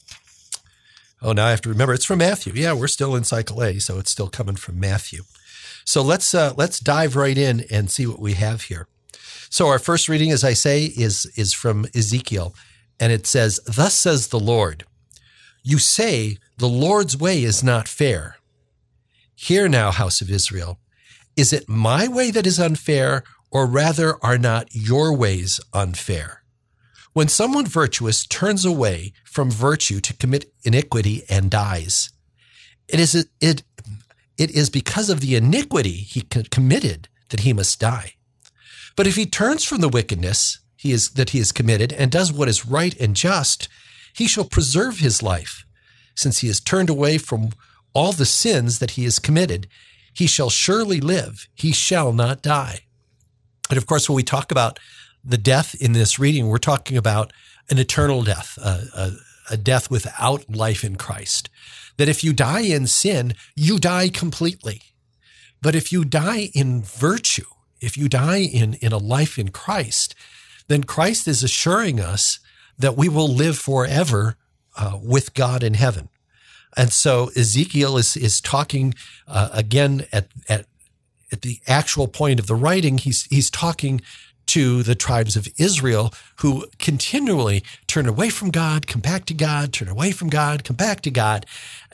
Oh, 1.23 1.33
now 1.33 1.47
I 1.47 1.49
have 1.49 1.61
to 1.61 1.69
remember 1.69 1.95
it's 1.95 2.05
from 2.05 2.19
Matthew. 2.19 2.53
Yeah, 2.55 2.73
we're 2.73 2.87
still 2.87 3.15
in 3.15 3.23
cycle 3.23 3.63
A, 3.63 3.79
so 3.79 3.97
it's 3.97 4.11
still 4.11 4.29
coming 4.29 4.57
from 4.57 4.79
Matthew. 4.79 5.23
So 5.85 6.03
let's 6.03 6.35
uh, 6.35 6.53
let's 6.55 6.79
dive 6.79 7.15
right 7.15 7.35
in 7.35 7.65
and 7.71 7.89
see 7.89 8.05
what 8.05 8.19
we 8.19 8.33
have 8.35 8.61
here. 8.65 8.87
So 9.49 9.67
our 9.67 9.79
first 9.79 10.07
reading, 10.07 10.31
as 10.31 10.43
I 10.43 10.53
say, 10.53 10.85
is 10.85 11.25
is 11.35 11.53
from 11.53 11.85
Ezekiel, 11.95 12.55
and 12.99 13.11
it 13.11 13.25
says, 13.27 13.59
"Thus 13.65 13.93
says 13.93 14.27
the 14.27 14.39
Lord." 14.39 14.85
You 15.63 15.77
say, 15.77 16.37
The 16.57 16.67
Lord's 16.67 17.17
way 17.17 17.43
is 17.43 17.63
not 17.63 17.87
fair. 17.87 18.37
Hear 19.35 19.69
now, 19.69 19.91
house 19.91 20.21
of 20.21 20.29
Israel. 20.29 20.79
Is 21.35 21.53
it 21.53 21.69
my 21.69 22.07
way 22.07 22.31
that 22.31 22.47
is 22.47 22.59
unfair, 22.59 23.23
or 23.51 23.65
rather 23.65 24.15
are 24.23 24.37
not 24.37 24.67
your 24.71 25.15
ways 25.15 25.59
unfair? 25.73 26.43
When 27.13 27.27
someone 27.27 27.65
virtuous 27.65 28.25
turns 28.25 28.65
away 28.65 29.13
from 29.23 29.49
virtue 29.49 29.99
to 30.01 30.17
commit 30.17 30.51
iniquity 30.63 31.23
and 31.29 31.49
dies, 31.49 32.09
it 32.87 32.99
is, 32.99 33.15
it, 33.39 33.63
it 34.37 34.51
is 34.51 34.69
because 34.69 35.09
of 35.09 35.21
the 35.21 35.35
iniquity 35.35 35.91
he 35.93 36.21
committed 36.21 37.07
that 37.29 37.41
he 37.41 37.53
must 37.53 37.79
die. 37.79 38.15
But 38.99 39.07
if 39.07 39.15
he 39.15 39.25
turns 39.25 39.63
from 39.63 39.79
the 39.79 39.87
wickedness 39.87 40.59
he 40.75 40.91
is, 40.91 41.11
that 41.11 41.29
he 41.29 41.37
has 41.37 41.53
committed 41.53 41.93
and 41.93 42.11
does 42.11 42.33
what 42.33 42.49
is 42.49 42.65
right 42.65 42.93
and 42.99 43.15
just, 43.15 43.69
he 44.13 44.27
shall 44.27 44.43
preserve 44.43 44.99
his 44.99 45.23
life. 45.23 45.63
Since 46.15 46.39
he 46.39 46.47
has 46.47 46.59
turned 46.59 46.89
away 46.89 47.17
from 47.17 47.51
all 47.93 48.11
the 48.11 48.25
sins 48.25 48.79
that 48.79 48.91
he 48.91 49.05
has 49.05 49.17
committed, 49.17 49.69
he 50.13 50.27
shall 50.27 50.49
surely 50.49 50.99
live. 50.99 51.47
He 51.55 51.71
shall 51.71 52.11
not 52.11 52.41
die. 52.41 52.81
And 53.69 53.77
of 53.77 53.87
course, 53.87 54.09
when 54.09 54.17
we 54.17 54.23
talk 54.23 54.51
about 54.51 54.79
the 55.23 55.37
death 55.37 55.75
in 55.75 55.93
this 55.93 56.19
reading, 56.19 56.47
we're 56.47 56.57
talking 56.57 56.97
about 56.97 57.31
an 57.69 57.77
eternal 57.77 58.21
death, 58.23 58.57
a, 58.57 58.81
a, 58.93 59.11
a 59.51 59.55
death 59.55 59.89
without 59.89 60.53
life 60.53 60.83
in 60.83 60.97
Christ. 60.97 61.49
That 61.95 62.09
if 62.09 62.21
you 62.21 62.33
die 62.33 62.63
in 62.63 62.85
sin, 62.85 63.35
you 63.55 63.79
die 63.79 64.09
completely. 64.09 64.81
But 65.61 65.73
if 65.73 65.89
you 65.89 66.03
die 66.03 66.49
in 66.53 66.83
virtue, 66.83 67.45
if 67.81 67.97
you 67.97 68.09
die 68.09 68.39
in, 68.39 68.75
in 68.75 68.91
a 68.91 68.97
life 68.97 69.37
in 69.37 69.49
Christ, 69.49 70.15
then 70.67 70.83
Christ 70.83 71.27
is 71.27 71.43
assuring 71.43 71.99
us 71.99 72.39
that 72.77 72.95
we 72.95 73.09
will 73.09 73.27
live 73.27 73.57
forever 73.57 74.35
uh, 74.77 74.97
with 75.01 75.33
God 75.33 75.63
in 75.63 75.73
heaven. 75.73 76.09
And 76.77 76.93
so 76.93 77.31
Ezekiel 77.35 77.97
is, 77.97 78.15
is 78.15 78.39
talking 78.39 78.93
uh, 79.27 79.49
again 79.51 80.05
at, 80.11 80.27
at, 80.47 80.65
at 81.31 81.41
the 81.41 81.59
actual 81.67 82.07
point 82.07 82.39
of 82.39 82.47
the 82.47 82.55
writing. 82.55 82.97
He's, 82.97 83.23
he's 83.25 83.49
talking 83.49 84.01
to 84.47 84.81
the 84.81 84.95
tribes 84.95 85.35
of 85.35 85.47
Israel 85.57 86.11
who 86.37 86.65
continually 86.79 87.63
turn 87.85 88.07
away 88.07 88.29
from 88.29 88.49
God, 88.49 88.87
come 88.87 89.01
back 89.01 89.25
to 89.25 89.33
God, 89.33 89.73
turn 89.73 89.87
away 89.87 90.11
from 90.11 90.29
God, 90.29 90.63
come 90.63 90.75
back 90.75 91.01
to 91.01 91.11
God. 91.11 91.45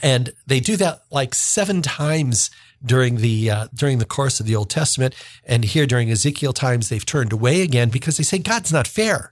And 0.02 0.32
they 0.48 0.62
do 0.62 0.78
that 0.78 1.02
like 1.12 1.34
seven 1.34 1.82
times 1.82 2.50
during 2.86 3.18
the 3.18 3.50
uh, 3.50 3.68
during 3.74 3.98
the 4.00 4.06
course 4.06 4.40
of 4.40 4.46
the 4.46 4.56
Old 4.56 4.70
Testament. 4.70 5.16
And 5.46 5.66
here 5.66 5.86
during 5.86 6.12
Ezekiel 6.12 6.54
times, 6.54 6.90
they've 6.90 7.06
turned 7.06 7.34
away 7.34 7.62
again 7.62 7.90
because 7.90 8.18
they 8.18 8.24
say 8.24 8.38
God's 8.40 8.72
not 8.72 8.88
fair. 8.88 9.32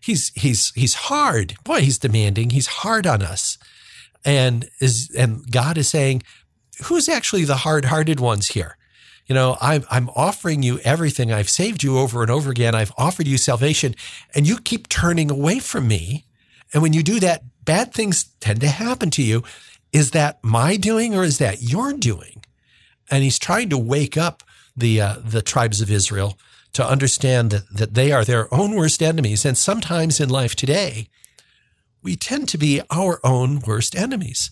He's 0.00 0.32
he's 0.34 0.72
he's 0.74 0.94
hard. 0.94 1.54
Boy, 1.64 1.80
he's 1.80 1.98
demanding. 1.98 2.50
He's 2.50 2.66
hard 2.66 3.06
on 3.06 3.22
us. 3.22 3.58
And 4.24 4.68
is 4.80 5.10
and 5.16 5.50
God 5.50 5.78
is 5.78 5.88
saying, 5.88 6.22
who's 6.84 7.08
actually 7.08 7.44
the 7.44 7.56
hard-hearted 7.56 8.20
ones 8.20 8.48
here? 8.48 8.76
You 9.26 9.34
know, 9.34 9.56
I'm 9.60 9.84
I'm 9.90 10.08
offering 10.10 10.62
you 10.62 10.80
everything. 10.80 11.32
I've 11.32 11.50
saved 11.50 11.82
you 11.82 11.98
over 11.98 12.22
and 12.22 12.30
over 12.30 12.50
again. 12.50 12.74
I've 12.74 12.92
offered 12.98 13.28
you 13.28 13.38
salvation, 13.38 13.94
and 14.34 14.46
you 14.46 14.58
keep 14.58 14.88
turning 14.88 15.30
away 15.30 15.58
from 15.58 15.86
me. 15.86 16.24
And 16.72 16.82
when 16.82 16.92
you 16.92 17.02
do 17.02 17.20
that, 17.20 17.44
bad 17.64 17.92
things 17.92 18.24
tend 18.40 18.60
to 18.60 18.68
happen 18.68 19.10
to 19.10 19.22
you. 19.22 19.42
Is 19.92 20.12
that 20.12 20.42
my 20.42 20.76
doing 20.76 21.16
or 21.16 21.24
is 21.24 21.38
that 21.38 21.62
your 21.62 21.92
doing? 21.92 22.39
And 23.10 23.22
he's 23.22 23.38
trying 23.38 23.68
to 23.70 23.78
wake 23.78 24.16
up 24.16 24.42
the 24.76 25.00
uh, 25.00 25.16
the 25.24 25.42
tribes 25.42 25.80
of 25.80 25.90
Israel 25.90 26.38
to 26.72 26.86
understand 26.86 27.50
that 27.50 27.64
that 27.74 27.94
they 27.94 28.12
are 28.12 28.24
their 28.24 28.52
own 28.54 28.74
worst 28.76 29.02
enemies. 29.02 29.44
And 29.44 29.58
sometimes 29.58 30.20
in 30.20 30.28
life 30.28 30.54
today, 30.54 31.08
we 32.02 32.16
tend 32.16 32.48
to 32.48 32.58
be 32.58 32.80
our 32.90 33.20
own 33.24 33.60
worst 33.60 33.94
enemies. 33.96 34.50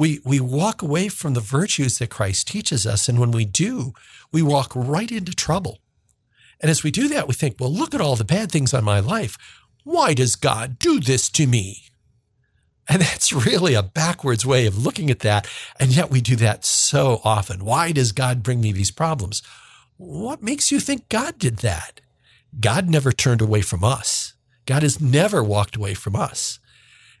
we, 0.00 0.18
we 0.24 0.40
walk 0.40 0.80
away 0.80 1.08
from 1.08 1.34
the 1.34 1.40
virtues 1.40 1.98
that 1.98 2.08
Christ 2.08 2.48
teaches 2.48 2.86
us. 2.86 3.06
And 3.06 3.18
when 3.18 3.32
we 3.32 3.44
do, 3.44 3.92
we 4.32 4.40
walk 4.40 4.72
right 4.74 5.12
into 5.12 5.32
trouble. 5.32 5.78
And 6.58 6.70
as 6.70 6.82
we 6.82 6.90
do 6.90 7.06
that, 7.08 7.28
we 7.28 7.34
think, 7.34 7.56
well, 7.60 7.70
look 7.70 7.94
at 7.94 8.00
all 8.00 8.16
the 8.16 8.24
bad 8.24 8.50
things 8.50 8.72
on 8.72 8.82
my 8.82 9.00
life. 9.00 9.36
Why 9.84 10.14
does 10.14 10.36
God 10.36 10.78
do 10.78 11.00
this 11.00 11.28
to 11.30 11.46
me? 11.46 11.89
And 12.92 13.02
that's 13.02 13.32
really 13.32 13.74
a 13.74 13.84
backwards 13.84 14.44
way 14.44 14.66
of 14.66 14.76
looking 14.76 15.10
at 15.10 15.20
that. 15.20 15.48
And 15.78 15.94
yet 15.94 16.10
we 16.10 16.20
do 16.20 16.34
that 16.36 16.64
so 16.64 17.20
often. 17.22 17.64
Why 17.64 17.92
does 17.92 18.10
God 18.10 18.42
bring 18.42 18.60
me 18.60 18.72
these 18.72 18.90
problems? 18.90 19.42
What 19.96 20.42
makes 20.42 20.72
you 20.72 20.80
think 20.80 21.08
God 21.08 21.38
did 21.38 21.58
that? 21.58 22.00
God 22.58 22.88
never 22.88 23.12
turned 23.12 23.40
away 23.40 23.60
from 23.60 23.84
us. 23.84 24.34
God 24.66 24.82
has 24.82 25.00
never 25.00 25.40
walked 25.40 25.76
away 25.76 25.94
from 25.94 26.16
us. 26.16 26.58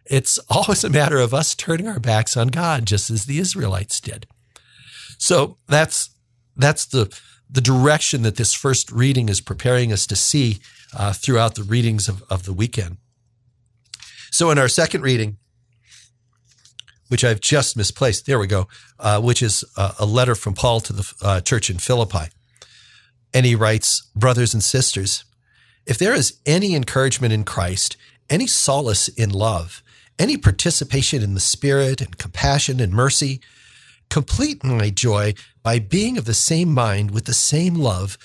It's 0.06 0.38
always 0.48 0.82
a 0.82 0.90
matter 0.90 1.18
of 1.18 1.32
us 1.32 1.54
turning 1.54 1.86
our 1.86 2.00
backs 2.00 2.36
on 2.36 2.48
God, 2.48 2.84
just 2.84 3.08
as 3.08 3.26
the 3.26 3.38
Israelites 3.38 4.00
did. 4.00 4.26
So 5.18 5.56
that's 5.68 6.10
that's 6.56 6.84
the 6.84 7.16
the 7.48 7.60
direction 7.60 8.22
that 8.22 8.36
this 8.36 8.54
first 8.54 8.90
reading 8.90 9.28
is 9.28 9.40
preparing 9.40 9.92
us 9.92 10.06
to 10.08 10.16
see 10.16 10.58
uh, 10.96 11.12
throughout 11.12 11.54
the 11.54 11.62
readings 11.62 12.08
of, 12.08 12.24
of 12.28 12.44
the 12.44 12.52
weekend. 12.52 12.96
So 14.30 14.50
in 14.50 14.58
our 14.58 14.68
second 14.68 15.02
reading, 15.02 15.36
which 17.10 17.24
I've 17.24 17.40
just 17.40 17.76
misplaced, 17.76 18.26
there 18.26 18.38
we 18.38 18.46
go, 18.46 18.68
uh, 19.00 19.20
which 19.20 19.42
is 19.42 19.64
a, 19.76 19.94
a, 19.98 20.06
letter 20.06 20.36
from 20.36 20.54
Paul 20.54 20.80
to 20.82 20.92
the 20.92 21.12
uh, 21.20 21.40
church 21.40 21.68
in 21.68 21.78
Philippi. 21.78 22.30
And 23.34 23.44
he 23.44 23.56
writes, 23.56 24.08
Brothers 24.14 24.54
and 24.54 24.62
sisters, 24.62 25.24
if 25.86 25.98
there 25.98 26.14
is 26.14 26.38
any 26.46 26.76
encouragement 26.76 27.32
in 27.32 27.42
Christ, 27.42 27.96
any 28.28 28.46
solace 28.46 29.08
in 29.08 29.30
love, 29.30 29.82
any 30.20 30.36
participation 30.36 31.20
in 31.20 31.34
the 31.34 31.40
Spirit 31.40 32.00
and 32.00 32.16
compassion 32.16 32.78
and 32.78 32.92
mercy, 32.92 33.40
complete 34.08 34.62
my 34.62 34.88
joy 34.88 35.34
by 35.64 35.80
being 35.80 36.16
of 36.16 36.26
the 36.26 36.34
same 36.34 36.72
mind 36.72 37.10
with 37.10 37.24
the 37.24 37.34
same 37.34 37.74
love, 37.74 38.18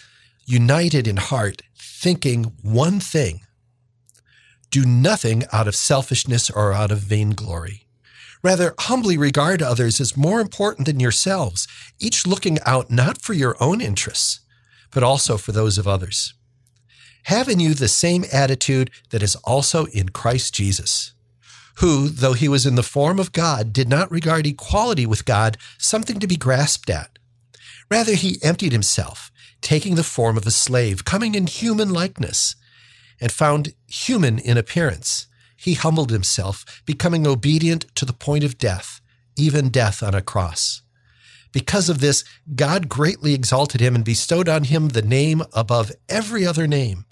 united 0.46 1.08
in 1.08 1.18
heart, 1.18 1.64
thinking 1.76 2.54
one 2.62 3.00
thing. 3.00 3.42
Do 4.70 4.86
nothing 4.86 5.44
out 5.52 5.68
of 5.68 5.76
selfishness 5.76 6.52
or 6.52 6.72
out 6.72 6.92
of 6.92 7.00
vainglory. 7.00 7.85
Rather, 8.46 8.76
humbly 8.82 9.18
regard 9.18 9.64
others 9.64 10.00
as 10.00 10.16
more 10.16 10.40
important 10.40 10.86
than 10.86 11.00
yourselves, 11.00 11.68
each 12.00 12.28
looking 12.28 12.60
out 12.64 12.92
not 12.92 13.20
for 13.20 13.34
your 13.34 13.56
own 13.60 13.82
interests, 13.82 14.42
but 14.94 15.02
also 15.02 15.36
for 15.36 15.52
those 15.52 15.80
of 15.80 15.88
others. 15.88 16.36
Have 17.24 17.50
in 17.50 17.60
you 17.60 17.74
the 17.74 17.88
same 17.88 18.24
attitude 18.32 18.92
that 19.10 19.24
is 19.24 19.36
also 19.38 19.86
in 19.88 20.10
Christ 20.10 20.54
Jesus 20.54 21.14
who, 21.80 22.08
though 22.08 22.34
he 22.34 22.48
was 22.48 22.68
in 22.68 22.76
the 22.76 22.84
form 22.84 23.20
of 23.20 23.32
God, 23.32 23.74
did 23.74 23.90
not 23.90 24.12
regard 24.12 24.46
equality 24.46 25.08
with 25.08 25.26
God 25.26 25.58
something 25.80 26.20
to 26.20 26.28
be 26.28 26.38
grasped 26.38 26.90
at. 26.90 27.18
Rather, 27.90 28.14
he 28.14 28.38
emptied 28.44 28.72
himself, 28.72 29.32
taking 29.62 29.96
the 29.96 30.04
form 30.04 30.38
of 30.38 30.46
a 30.46 30.52
slave, 30.52 31.04
coming 31.04 31.34
in 31.34 31.48
human 31.48 31.90
likeness, 31.90 32.56
and 33.20 33.32
found 33.32 33.74
human 33.88 34.38
in 34.40 34.56
appearance. 34.56 35.28
He 35.66 35.74
humbled 35.74 36.12
himself, 36.12 36.84
becoming 36.86 37.26
obedient 37.26 37.88
to 37.96 38.06
the 38.06 38.14
point 38.14 38.44
of 38.44 38.60
death, 38.60 39.02
even 39.36 39.70
death 39.70 40.04
on 40.04 40.14
a 40.14 40.22
cross. 40.22 40.84
Because 41.52 41.90
of 41.90 42.02
this, 42.02 42.24
God 42.56 42.88
greatly 42.88 43.34
exalted 43.34 43.82
him 43.82 43.96
and 43.96 44.06
bestowed 44.06 44.48
on 44.48 44.66
him 44.66 44.90
the 44.90 45.02
name 45.02 45.42
above 45.54 45.92
every 46.08 46.46
other 46.46 46.68
name 46.68 47.06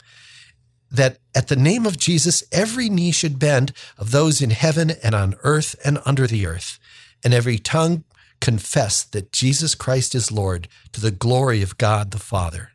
that 0.92 1.18
at 1.34 1.48
the 1.48 1.56
name 1.56 1.88
of 1.88 1.98
Jesus, 1.98 2.44
every 2.52 2.90
knee 2.90 3.12
should 3.12 3.40
bend 3.40 3.72
of 3.98 4.12
those 4.12 4.40
in 4.40 4.52
heaven 4.52 4.92
and 5.02 5.16
on 5.16 5.34
earth 5.44 5.76
and 5.84 5.98
under 6.06 6.28
the 6.28 6.46
earth, 6.46 6.78
and 7.24 7.34
every 7.34 7.58
tongue 7.58 8.04
confess 8.40 9.02
that 9.02 9.32
Jesus 9.32 9.74
Christ 9.74 10.14
is 10.14 10.32
Lord 10.32 10.68
to 10.92 11.02
the 11.02 11.10
glory 11.10 11.64
of 11.64 11.80
God 11.80 12.12
the 12.12 12.20
Father. 12.20 12.74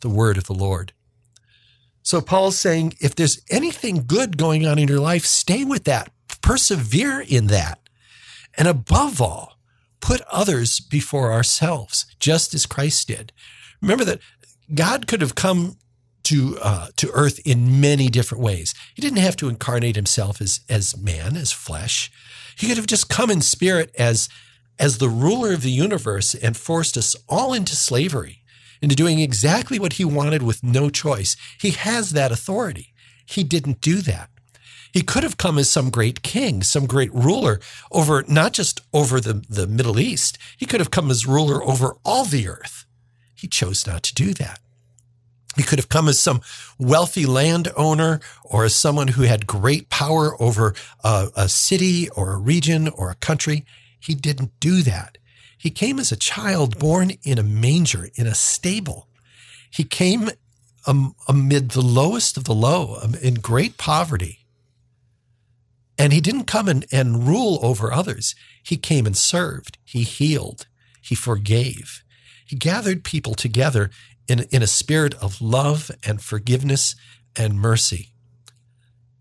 The 0.00 0.10
word 0.10 0.36
of 0.36 0.44
the 0.44 0.52
Lord. 0.52 0.92
So 2.04 2.20
Paul's 2.20 2.58
saying, 2.58 2.94
if 3.00 3.14
there's 3.16 3.40
anything 3.50 4.04
good 4.06 4.36
going 4.36 4.66
on 4.66 4.78
in 4.78 4.88
your 4.88 5.00
life, 5.00 5.24
stay 5.24 5.64
with 5.64 5.84
that, 5.84 6.12
persevere 6.42 7.24
in 7.26 7.46
that. 7.48 7.80
And 8.56 8.68
above 8.68 9.20
all, 9.20 9.58
put 10.00 10.20
others 10.30 10.80
before 10.80 11.32
ourselves, 11.32 12.04
just 12.20 12.54
as 12.54 12.66
Christ 12.66 13.08
did. 13.08 13.32
Remember 13.80 14.04
that 14.04 14.20
God 14.72 15.06
could 15.06 15.22
have 15.22 15.34
come 15.34 15.78
to 16.24 16.58
uh, 16.62 16.88
to 16.96 17.10
earth 17.12 17.40
in 17.44 17.80
many 17.80 18.08
different 18.08 18.44
ways. 18.44 18.74
He 18.94 19.02
didn't 19.02 19.18
have 19.18 19.36
to 19.36 19.48
incarnate 19.48 19.96
himself 19.96 20.40
as 20.40 20.60
as 20.68 20.96
man, 20.96 21.36
as 21.36 21.52
flesh. 21.52 22.12
He 22.56 22.66
could 22.66 22.76
have 22.76 22.86
just 22.86 23.08
come 23.08 23.30
in 23.30 23.40
spirit 23.40 23.94
as 23.98 24.28
as 24.78 24.98
the 24.98 25.08
ruler 25.08 25.52
of 25.52 25.62
the 25.62 25.70
universe 25.70 26.34
and 26.34 26.56
forced 26.56 26.96
us 26.96 27.16
all 27.28 27.52
into 27.52 27.76
slavery, 27.76 28.42
into 28.80 28.96
doing 28.96 29.20
exactly 29.20 29.78
what 29.78 29.94
he 29.94 30.04
wanted 30.04 30.42
with 30.42 30.62
no 30.62 30.90
choice. 30.90 31.36
He 31.60 31.70
has 31.70 32.10
that 32.10 32.32
authority. 32.32 32.92
He 33.26 33.44
didn't 33.44 33.80
do 33.80 33.96
that. 34.02 34.30
He 34.92 35.02
could 35.02 35.24
have 35.24 35.38
come 35.38 35.58
as 35.58 35.68
some 35.68 35.90
great 35.90 36.22
king, 36.22 36.62
some 36.62 36.86
great 36.86 37.12
ruler 37.12 37.58
over 37.90 38.24
not 38.28 38.52
just 38.52 38.80
over 38.92 39.20
the, 39.20 39.44
the 39.48 39.66
Middle 39.66 39.98
East. 39.98 40.38
He 40.56 40.66
could 40.66 40.78
have 40.78 40.92
come 40.92 41.10
as 41.10 41.26
ruler 41.26 41.62
over 41.64 41.96
all 42.04 42.24
the 42.24 42.46
earth. 42.46 42.84
He 43.34 43.48
chose 43.48 43.88
not 43.88 44.04
to 44.04 44.14
do 44.14 44.32
that. 44.34 44.60
He 45.56 45.62
could 45.62 45.78
have 45.78 45.88
come 45.88 46.08
as 46.08 46.20
some 46.20 46.40
wealthy 46.78 47.26
landowner 47.26 48.20
or 48.44 48.64
as 48.64 48.74
someone 48.74 49.08
who 49.08 49.22
had 49.22 49.46
great 49.46 49.88
power 49.88 50.40
over 50.40 50.74
a, 51.02 51.28
a, 51.36 51.48
city 51.48 52.08
or 52.10 52.32
a 52.32 52.38
region 52.38 52.88
or 52.88 53.10
a 53.10 53.16
country. 53.16 53.64
He 53.98 54.14
didn't 54.14 54.52
do 54.60 54.82
that. 54.82 55.18
He 55.64 55.70
came 55.70 55.98
as 55.98 56.12
a 56.12 56.16
child 56.16 56.78
born 56.78 57.12
in 57.22 57.38
a 57.38 57.42
manger, 57.42 58.10
in 58.16 58.26
a 58.26 58.34
stable. 58.34 59.08
He 59.70 59.82
came 59.82 60.28
um, 60.86 61.14
amid 61.26 61.70
the 61.70 61.80
lowest 61.80 62.36
of 62.36 62.44
the 62.44 62.54
low, 62.54 62.98
um, 63.02 63.14
in 63.14 63.36
great 63.36 63.78
poverty. 63.78 64.40
And 65.96 66.12
he 66.12 66.20
didn't 66.20 66.44
come 66.44 66.68
and, 66.68 66.84
and 66.92 67.26
rule 67.26 67.58
over 67.62 67.94
others. 67.94 68.34
He 68.62 68.76
came 68.76 69.06
and 69.06 69.16
served. 69.16 69.78
He 69.84 70.02
healed. 70.02 70.66
He 71.00 71.14
forgave. 71.14 72.04
He 72.46 72.56
gathered 72.56 73.02
people 73.02 73.34
together 73.34 73.88
in, 74.28 74.40
in 74.50 74.62
a 74.62 74.66
spirit 74.66 75.14
of 75.14 75.40
love 75.40 75.90
and 76.06 76.20
forgiveness 76.20 76.94
and 77.36 77.58
mercy. 77.58 78.10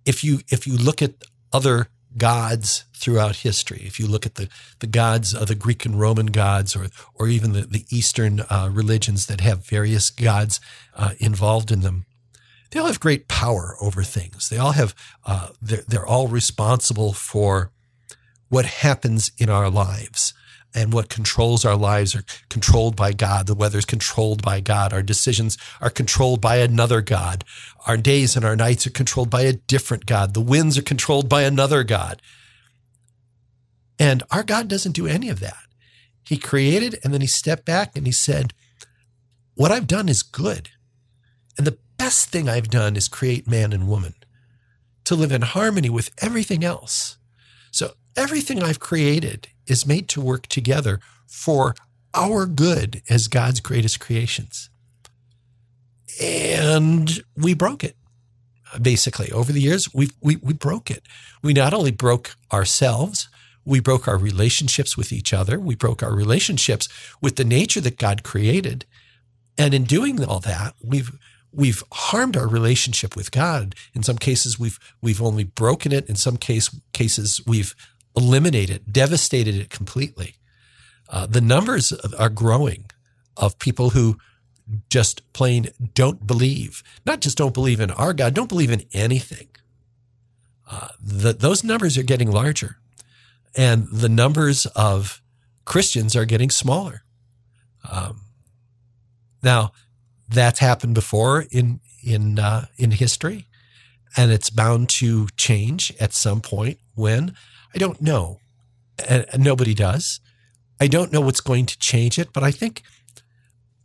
If 0.06 0.26
you, 0.26 0.42
if 0.50 0.68
you 0.68 0.76
look 0.76 1.02
at 1.02 1.24
other 1.54 1.88
gods 2.18 2.86
throughout 2.94 3.38
history, 3.38 3.84
if 3.86 4.00
you 4.00 4.08
look 4.08 4.26
at 4.26 4.36
the, 4.36 4.50
the 4.80 4.88
gods 4.88 5.34
of 5.34 5.48
the 5.48 5.56
Greek 5.56 5.86
and 5.86 6.00
Roman 6.00 6.28
gods, 6.28 6.76
or, 6.76 6.88
or 7.16 7.28
even 7.28 7.54
the, 7.54 7.62
the 7.62 7.86
Eastern 7.90 8.42
uh, 8.42 8.70
religions 8.72 9.28
that 9.28 9.42
have 9.42 9.68
various 9.68 10.10
gods 10.10 10.60
uh, 10.96 11.12
involved 11.20 11.72
in 11.72 11.82
them, 11.82 12.06
they 12.72 12.80
all 12.80 12.88
have 12.88 13.00
great 13.00 13.28
power 13.28 13.76
over 13.82 14.04
things. 14.04 14.50
They 14.50 14.58
all 14.58 14.72
have, 14.72 14.96
uh, 15.26 15.50
they're, 15.62 15.84
they're 15.88 16.06
all 16.06 16.28
responsible 16.28 17.14
for 17.14 17.72
what 18.50 18.66
happens 18.66 19.32
in 19.38 19.50
our 19.50 19.70
lives 19.70 20.34
and 20.74 20.92
what 20.92 21.10
controls 21.10 21.66
our 21.66 21.76
lives 21.76 22.16
are 22.16 22.24
controlled 22.50 22.96
by 22.96 23.14
God. 23.14 23.48
The 23.48 23.56
weather 23.56 23.78
is 23.78 23.86
controlled 23.86 24.42
by 24.42 24.60
God. 24.60 24.92
Our 24.92 25.04
decisions 25.04 25.58
are 25.82 25.90
controlled 25.90 26.42
by 26.42 26.58
another 26.58 27.02
God. 27.02 27.44
Our 27.86 27.98
days 27.98 28.36
and 28.36 28.44
our 28.44 28.56
nights 28.56 28.88
are 28.88 28.92
controlled 28.92 29.30
by 29.30 29.42
a 29.42 29.54
different 29.54 30.06
God. 30.06 30.34
The 30.34 30.42
winds 30.42 30.78
are 30.78 30.84
controlled 30.84 31.30
by 31.30 31.44
another 31.44 31.84
God. 31.84 32.22
And 34.00 34.24
our 34.32 34.44
God 34.44 34.68
doesn't 34.68 34.94
do 34.94 35.08
any 35.08 35.30
of 35.30 35.40
that. 35.42 35.64
He 36.26 36.38
created 36.38 37.00
and 37.04 37.14
then 37.14 37.22
he 37.22 37.28
stepped 37.28 37.66
back 37.66 37.96
and 37.96 38.06
he 38.06 38.12
said, 38.12 38.54
What 39.56 39.72
I've 39.72 39.88
done 39.88 40.10
is 40.10 40.24
good. 40.24 40.70
And 41.58 41.68
the 41.68 41.78
best 41.98 42.30
thing 42.30 42.50
I've 42.50 42.70
done 42.70 42.96
is 42.96 43.08
create 43.08 43.48
man 43.48 43.74
and 43.74 43.88
woman 43.88 44.16
to 45.06 45.16
live 45.16 45.32
in 45.32 45.42
harmony 45.42 45.90
with 45.90 46.12
everything 46.20 46.64
else. 46.64 47.18
So 47.72 47.94
everything 48.16 48.62
I've 48.62 48.80
created 48.80 49.48
is 49.68 49.86
made 49.86 50.08
to 50.10 50.22
work 50.22 50.48
together 50.48 51.00
for 51.28 51.76
our 52.14 52.46
good 52.46 53.02
as 53.10 53.28
God's 53.28 53.60
greatest 53.60 54.00
creations. 54.00 54.70
And 56.22 57.24
we 57.36 57.54
broke 57.54 57.84
it. 57.84 57.96
Uh, 58.74 58.80
basically, 58.80 59.32
over 59.32 59.52
the 59.52 59.62
years, 59.62 59.94
we, 59.94 60.10
we, 60.22 60.36
we 60.38 60.54
broke 60.54 60.92
it. 60.92 61.04
We 61.42 61.54
not 61.54 61.74
only 61.74 61.92
broke 61.92 62.36
ourselves, 62.52 63.30
we 63.66 63.80
broke 63.80 64.08
our 64.08 64.18
relationships 64.18 64.98
with 64.98 65.12
each 65.12 65.34
other. 65.34 65.60
We 65.60 65.76
broke 65.76 66.04
our 66.04 66.14
relationships 66.14 66.88
with 67.22 67.38
the 67.38 67.46
nature 67.46 67.82
that 67.82 67.98
God 67.98 68.24
created. 68.24 68.86
And 69.58 69.74
in 69.74 69.86
doing 69.86 70.24
all 70.24 70.40
that, 70.42 70.76
we've 70.84 71.12
we've 71.52 71.84
harmed 71.92 72.36
our 72.36 72.48
relationship 72.48 73.16
with 73.16 73.32
God. 73.32 73.76
In 73.94 74.04
some 74.04 74.18
cases, 74.18 74.60
we've 74.60 74.80
we've 75.02 75.22
only 75.22 75.44
broken 75.44 75.92
it. 75.92 76.10
In 76.10 76.16
some 76.16 76.38
case 76.38 76.70
cases, 76.92 77.42
we've 77.46 77.76
eliminated, 78.16 78.92
devastated 78.92 79.56
it 79.56 79.70
completely. 79.70 80.36
Uh, 81.10 81.26
the 81.26 81.42
numbers 81.42 81.92
are 82.18 82.30
growing 82.30 82.86
of 83.36 83.58
people 83.60 83.92
who 83.92 84.18
just 84.90 85.22
plain 85.34 85.68
don't 85.94 86.26
believe, 86.26 86.84
not 87.06 87.20
just 87.22 87.38
don't 87.38 87.54
believe 87.54 87.80
in 87.80 87.92
our 87.92 88.14
God, 88.14 88.34
don't 88.34 88.50
believe 88.50 88.72
in 88.72 88.84
anything. 88.94 89.48
Uh, 90.70 90.88
the, 91.02 91.34
those 91.34 91.64
numbers 91.64 91.98
are 91.98 92.04
getting 92.04 92.32
larger. 92.32 92.78
and 93.56 93.88
the 93.92 94.10
numbers 94.10 94.66
of 94.68 95.22
Christians 95.66 96.16
are 96.16 96.26
getting 96.26 96.50
smaller. 96.50 97.04
Um, 97.90 98.22
now, 99.42 99.72
that's 100.28 100.60
happened 100.60 100.96
before 100.96 101.46
in 101.52 101.80
in 102.04 102.40
uh, 102.40 102.66
in 102.78 102.92
history, 102.92 103.48
and 104.18 104.32
it's 104.32 104.50
bound 104.50 104.90
to 104.90 105.28
change 105.38 105.94
at 106.00 106.14
some 106.14 106.42
point. 106.42 106.80
When 106.96 107.36
I 107.74 107.78
don't 107.78 108.02
know, 108.02 108.40
and, 109.08 109.26
nobody 109.38 109.74
does. 109.74 110.20
I 110.80 110.88
don't 110.88 111.12
know 111.12 111.22
what's 111.22 111.42
going 111.42 111.66
to 111.68 111.80
change 111.80 112.20
it, 112.20 112.34
but 112.34 112.44
I 112.44 112.52
think 112.52 112.84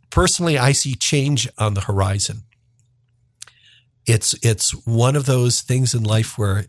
personally, 0.09 0.57
I 0.57 0.71
see 0.71 0.95
change 0.95 1.47
on 1.57 1.73
the 1.73 1.81
horizon. 1.81 2.43
It's 4.05 4.33
it's 4.43 4.71
one 4.85 5.15
of 5.15 5.25
those 5.25 5.61
things 5.61 5.93
in 5.93 6.03
life 6.03 6.37
where 6.37 6.65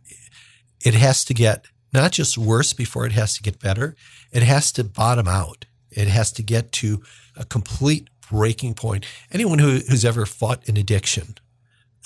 it 0.84 0.94
has 0.94 1.24
to 1.24 1.34
get 1.34 1.66
not 1.92 2.12
just 2.12 2.38
worse 2.38 2.72
before 2.72 3.06
it 3.06 3.12
has 3.12 3.34
to 3.34 3.42
get 3.42 3.60
better. 3.60 3.96
It 4.32 4.42
has 4.42 4.70
to 4.72 4.84
bottom 4.84 5.26
out. 5.26 5.64
It 5.90 6.08
has 6.08 6.32
to 6.32 6.42
get 6.42 6.70
to 6.72 7.02
a 7.36 7.44
complete 7.44 8.08
breaking 8.30 8.74
point. 8.74 9.04
Anyone 9.32 9.58
who, 9.58 9.80
who's 9.88 10.04
ever 10.04 10.26
fought 10.26 10.68
an 10.68 10.76
addiction 10.76 11.34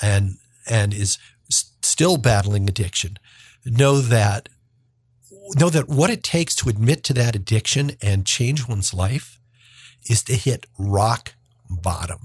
and 0.00 0.38
and 0.68 0.94
is 0.94 1.18
still 1.50 2.16
battling 2.16 2.68
addiction 2.68 3.18
know 3.64 4.00
that 4.00 4.48
know 5.56 5.70
that 5.70 5.88
what 5.88 6.10
it 6.10 6.22
takes 6.22 6.54
to 6.56 6.68
admit 6.68 7.04
to 7.04 7.14
that 7.14 7.36
addiction 7.36 7.92
and 8.02 8.26
change 8.26 8.68
one's 8.68 8.94
life 8.94 9.38
is 10.08 10.22
to 10.24 10.34
hit 10.34 10.66
rock 10.78 11.34
bottom. 11.68 12.20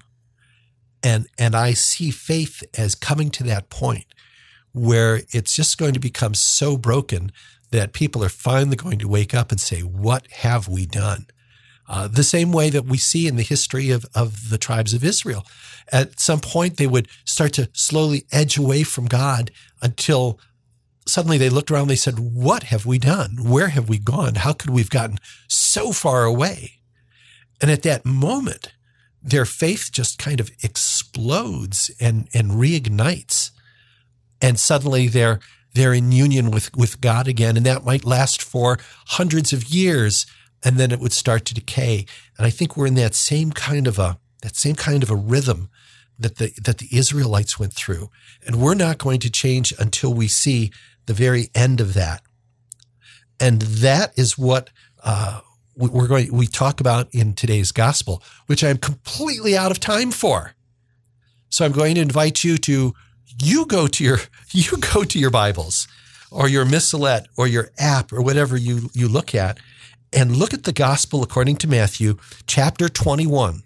And 1.01 1.27
and 1.38 1.55
I 1.55 1.73
see 1.73 2.12
faith 2.12 2.63
as 2.77 2.95
coming 2.95 3.29
to 3.32 3.43
that 3.43 3.69
point 3.69 4.05
where 4.73 5.21
it's 5.32 5.55
just 5.55 5.77
going 5.77 5.93
to 5.93 5.99
become 5.99 6.34
so 6.34 6.77
broken 6.77 7.32
that 7.71 7.93
people 7.93 8.23
are 8.23 8.29
finally 8.29 8.75
going 8.75 8.99
to 8.99 9.08
wake 9.08 9.34
up 9.34 9.51
and 9.51 9.60
say, 9.60 9.82
What 9.82 10.27
have 10.32 10.67
we 10.67 10.86
done? 10.86 11.27
Uh, 11.88 12.08
the 12.08 12.23
same 12.23 12.51
way 12.51 12.69
that 12.69 12.86
we 12.86 12.97
see 12.97 13.27
in 13.27 13.36
the 13.36 13.43
history 13.43 13.89
of, 13.89 14.05
of 14.13 14.49
the 14.49 14.60
tribes 14.60 14.93
of 14.93 15.03
Israel. 15.03 15.45
At 15.91 16.19
some 16.19 16.39
point, 16.39 16.77
they 16.77 16.86
would 16.86 17.08
start 17.25 17.53
to 17.53 17.69
slowly 17.73 18.25
edge 18.32 18.58
away 18.58 18.84
from 18.84 19.08
God 19.08 19.49
until 19.82 20.39
suddenly 21.10 21.38
they 21.38 21.50
looked 21.50 21.72
around 21.72 21.84
and 21.84 21.91
they 21.91 21.95
said, 21.95 22.19
What 22.19 22.63
have 22.63 22.86
we 22.86 23.00
done? 23.00 23.38
Where 23.41 23.69
have 23.69 23.89
we 23.89 23.98
gone? 23.98 24.36
How 24.36 24.54
could 24.54 24.69
we 24.69 24.82
have 24.82 24.89
gotten 24.89 25.19
so 25.48 25.91
far 25.91 26.26
away? 26.26 26.80
And 27.62 27.69
at 27.69 27.84
that 27.84 28.06
moment, 28.06 28.74
their 29.22 29.45
faith 29.45 29.89
just 29.91 30.17
kind 30.17 30.39
of 30.39 30.52
explodes 30.63 31.91
and, 32.00 32.30
and 32.34 32.52
reignites. 32.52 33.52
And 34.41 34.60
suddenly 34.60 35.08
they're, 35.08 35.39
they're 35.74 35.93
in 35.93 36.12
union 36.12 36.52
with, 36.52 36.76
with 36.76 37.02
God 37.02 37.28
again. 37.28 37.58
And 37.58 37.65
that 37.65 37.84
might 37.84 38.06
last 38.06 38.41
for 38.41 38.80
hundreds 39.08 39.52
of 39.52 39.65
years. 39.65 40.26
And 40.63 40.78
then 40.78 40.91
it 40.91 41.00
would 41.00 41.12
start 41.12 41.45
to 41.45 41.54
decay. 41.54 42.06
And 42.38 42.48
I 42.48 42.50
think 42.50 42.78
we're 42.78 42.88
in 42.88 42.95
that 42.95 43.15
same 43.15 43.52
kind 43.52 43.88
of 43.88 44.00
a, 44.00 44.19
that 44.41 44.56
same 44.56 44.76
kind 44.76 45.04
of 45.04 45.12
a 45.12 45.15
rhythm 45.15 45.69
that 46.17 46.38
the, 46.38 46.54
that 46.63 46.78
the 46.78 46.89
Israelites 46.91 47.60
went 47.60 47.74
through. 47.74 48.10
And 48.45 48.58
we're 48.58 48.74
not 48.74 48.98
going 48.98 49.19
to 49.22 49.30
change 49.30 49.74
until 49.80 50.13
we 50.13 50.28
see 50.28 50.72
the 51.10 51.13
very 51.15 51.50
end 51.56 51.82
of 51.82 51.95
that. 51.95 52.22
And 53.39 53.63
that 53.63 54.13
is 54.15 54.38
what, 54.38 54.69
uh, 55.04 55.41
we're 55.76 56.08
going 56.08 56.32
we 56.32 56.45
talk 56.45 56.80
about 56.80 57.08
in 57.15 57.34
today's 57.34 57.72
gospel, 57.72 58.22
which 58.45 58.63
I'm 58.63 58.78
completely 58.78 59.58
out 59.58 59.72
of 59.72 59.80
time 59.80 60.12
for. 60.12 60.54
So 61.50 61.65
I'm 61.65 61.72
going 61.72 61.95
to 61.95 62.02
invite 62.02 62.43
you 62.43 62.58
to 62.60 62.93
you 63.41 63.65
go 63.65 63.88
to 63.88 64.04
your 64.04 64.19
you 64.52 64.78
go 64.93 65.04
to 65.04 65.17
your 65.17 65.32
Bibles 65.32 65.88
or 66.30 66.48
your 66.48 66.65
missalette 66.65 67.26
or 67.38 67.48
your 67.48 67.72
app 67.80 68.13
or 68.13 68.22
whatever 68.22 68.56
you 68.56 68.91
you 68.93 69.08
look 69.08 69.34
at 69.34 69.58
and 70.13 70.38
look 70.38 70.54
at 70.54 70.65
the 70.65 70.74
gospel 70.74 71.24
according 71.24 71.56
to 71.58 71.67
Matthew 71.67 72.17
chapter 72.45 72.88
21 72.88 73.63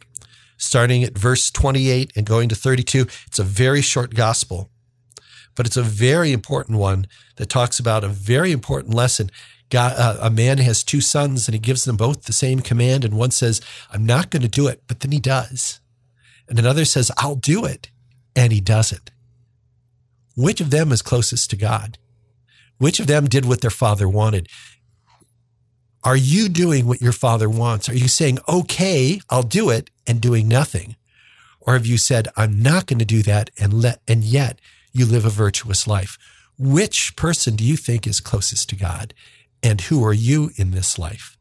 starting 0.57 1.03
at 1.03 1.17
verse 1.17 1.51
28 1.51 2.13
and 2.15 2.25
going 2.25 2.47
to 2.47 2.55
32. 2.55 3.07
It's 3.27 3.39
a 3.39 3.43
very 3.43 3.81
short 3.81 4.13
gospel, 4.13 4.69
but 5.55 5.65
it's 5.65 5.77
a 5.77 5.83
very 5.83 6.31
important 6.31 6.77
one 6.77 7.07
that 7.37 7.49
talks 7.49 7.79
about 7.79 8.03
a 8.03 8.09
very 8.09 8.51
important 8.51 8.93
lesson 8.93 9.29
God, 9.73 9.95
uh, 9.97 10.17
a 10.21 10.29
man 10.29 10.59
has 10.59 10.83
two 10.83 11.01
sons 11.01 11.47
and 11.47 11.53
he 11.53 11.59
gives 11.59 11.83
them 11.83 11.97
both 11.97 12.25
the 12.25 12.31
same 12.31 12.59
command. 12.59 13.03
And 13.03 13.15
one 13.15 13.31
says, 13.31 13.59
I'm 13.91 14.05
not 14.05 14.29
going 14.29 14.43
to 14.43 14.47
do 14.47 14.67
it, 14.67 14.83
but 14.85 14.99
then 14.99 15.11
he 15.11 15.17
does. 15.17 15.79
And 16.47 16.59
another 16.59 16.85
says, 16.85 17.11
I'll 17.17 17.35
do 17.35 17.65
it. 17.65 17.89
And 18.35 18.53
he 18.53 18.61
doesn't. 18.61 19.09
Which 20.35 20.61
of 20.61 20.69
them 20.69 20.91
is 20.91 21.01
closest 21.01 21.49
to 21.49 21.55
God? 21.55 21.97
Which 22.77 22.99
of 22.99 23.07
them 23.07 23.25
did 23.25 23.45
what 23.45 23.61
their 23.61 23.71
father 23.71 24.07
wanted? 24.07 24.47
Are 26.03 26.15
you 26.15 26.49
doing 26.49 26.85
what 26.85 27.01
your 27.01 27.11
father 27.11 27.49
wants? 27.49 27.89
Are 27.89 27.95
you 27.95 28.07
saying, 28.07 28.37
okay, 28.47 29.21
I'll 29.31 29.41
do 29.41 29.71
it 29.71 29.89
and 30.05 30.21
doing 30.21 30.47
nothing? 30.47 30.97
Or 31.61 31.73
have 31.73 31.87
you 31.87 31.97
said, 31.97 32.27
I'm 32.37 32.61
not 32.61 32.85
going 32.85 32.99
to 32.99 33.05
do 33.05 33.23
that 33.23 33.49
and 33.59 33.73
let, 33.73 34.01
and 34.07 34.23
yet 34.23 34.59
you 34.93 35.05
live 35.05 35.25
a 35.25 35.29
virtuous 35.29 35.87
life? 35.87 36.17
Which 36.57 37.15
person 37.15 37.55
do 37.55 37.63
you 37.63 37.75
think 37.77 38.05
is 38.05 38.19
closest 38.19 38.69
to 38.69 38.75
God? 38.75 39.13
and 39.63 39.79
who 39.81 40.03
are 40.03 40.13
you 40.13 40.51
in 40.57 40.71
this 40.71 40.99
life? 40.99 41.37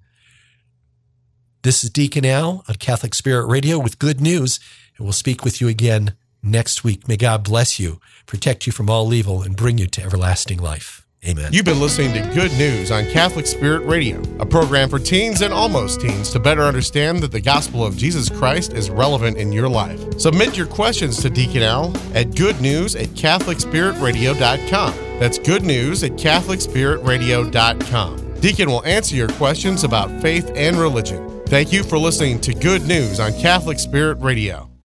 This 1.62 1.85
is 1.85 1.91
Deacon 1.91 2.25
Al 2.25 2.65
on 2.69 2.77
Catholic 2.77 3.15
Spirit 3.15 3.47
Radio 3.47 3.79
with 3.79 3.99
good 3.99 4.21
news, 4.21 4.59
and 4.97 5.05
we'll 5.05 5.12
speak 5.12 5.45
with 5.45 5.61
you 5.61 5.69
again 5.69 6.15
next 6.43 6.85
week. 6.85 7.07
May 7.09 7.17
God 7.17 7.45
bless 7.45 7.79
you, 7.79 8.01
protect 8.27 8.67
you 8.67 8.73
from 8.73 8.88
all 8.88 9.12
evil, 9.12 9.43
and 9.43 9.57
bring 9.57 9.79
you 9.79 9.87
to 9.88 10.03
everlasting 10.03 10.59
life. 10.59 11.02
Amen. 11.25 11.53
You've 11.53 11.65
been 11.65 11.79
listening 11.81 12.13
to 12.15 12.21
Good 12.35 12.51
News 12.55 12.91
on 12.91 13.07
Catholic 13.07 13.47
Spirit 13.47 13.87
Radio, 13.87 14.21
a 14.41 14.47
program 14.47 14.89
for 14.89 14.99
teens 14.99 15.41
and 15.41 15.55
almost 15.55 16.01
teens 16.01 16.31
to 16.31 16.41
better 16.41 16.63
understand 16.63 17.23
that 17.23 17.31
the 17.31 17.41
gospel 17.41 17.87
of 17.87 17.97
Jesus 17.97 18.29
Christ 18.29 18.73
is 18.73 18.91
relevant 18.91 19.37
in 19.37 19.53
your 19.53 19.69
life. 19.69 20.19
Submit 20.19 20.57
your 20.57 20.67
questions 20.67 21.23
to 21.23 21.31
Deacon 21.31 21.63
Al 21.63 21.97
at 22.15 22.31
goodnews 22.31 23.01
at 23.01 23.11
CatholicSpiritRadio.com. 23.11 24.95
That's 25.21 25.39
good 25.39 25.63
news 25.63 26.03
at 26.03 26.11
CatholicSpiritRadio.com. 26.13 28.41
Deacon 28.41 28.69
will 28.69 28.85
answer 28.85 29.15
your 29.15 29.29
questions 29.29 29.85
about 29.85 30.11
faith 30.21 30.51
and 30.57 30.77
religion. 30.77 31.41
Thank 31.47 31.73
you 31.73 31.85
for 31.85 31.99
listening 31.99 32.41
to 32.41 32.53
Good 32.53 32.89
News 32.89 33.21
on 33.21 33.33
Catholic 33.35 33.79
Spirit 33.79 34.19
Radio. 34.21 34.72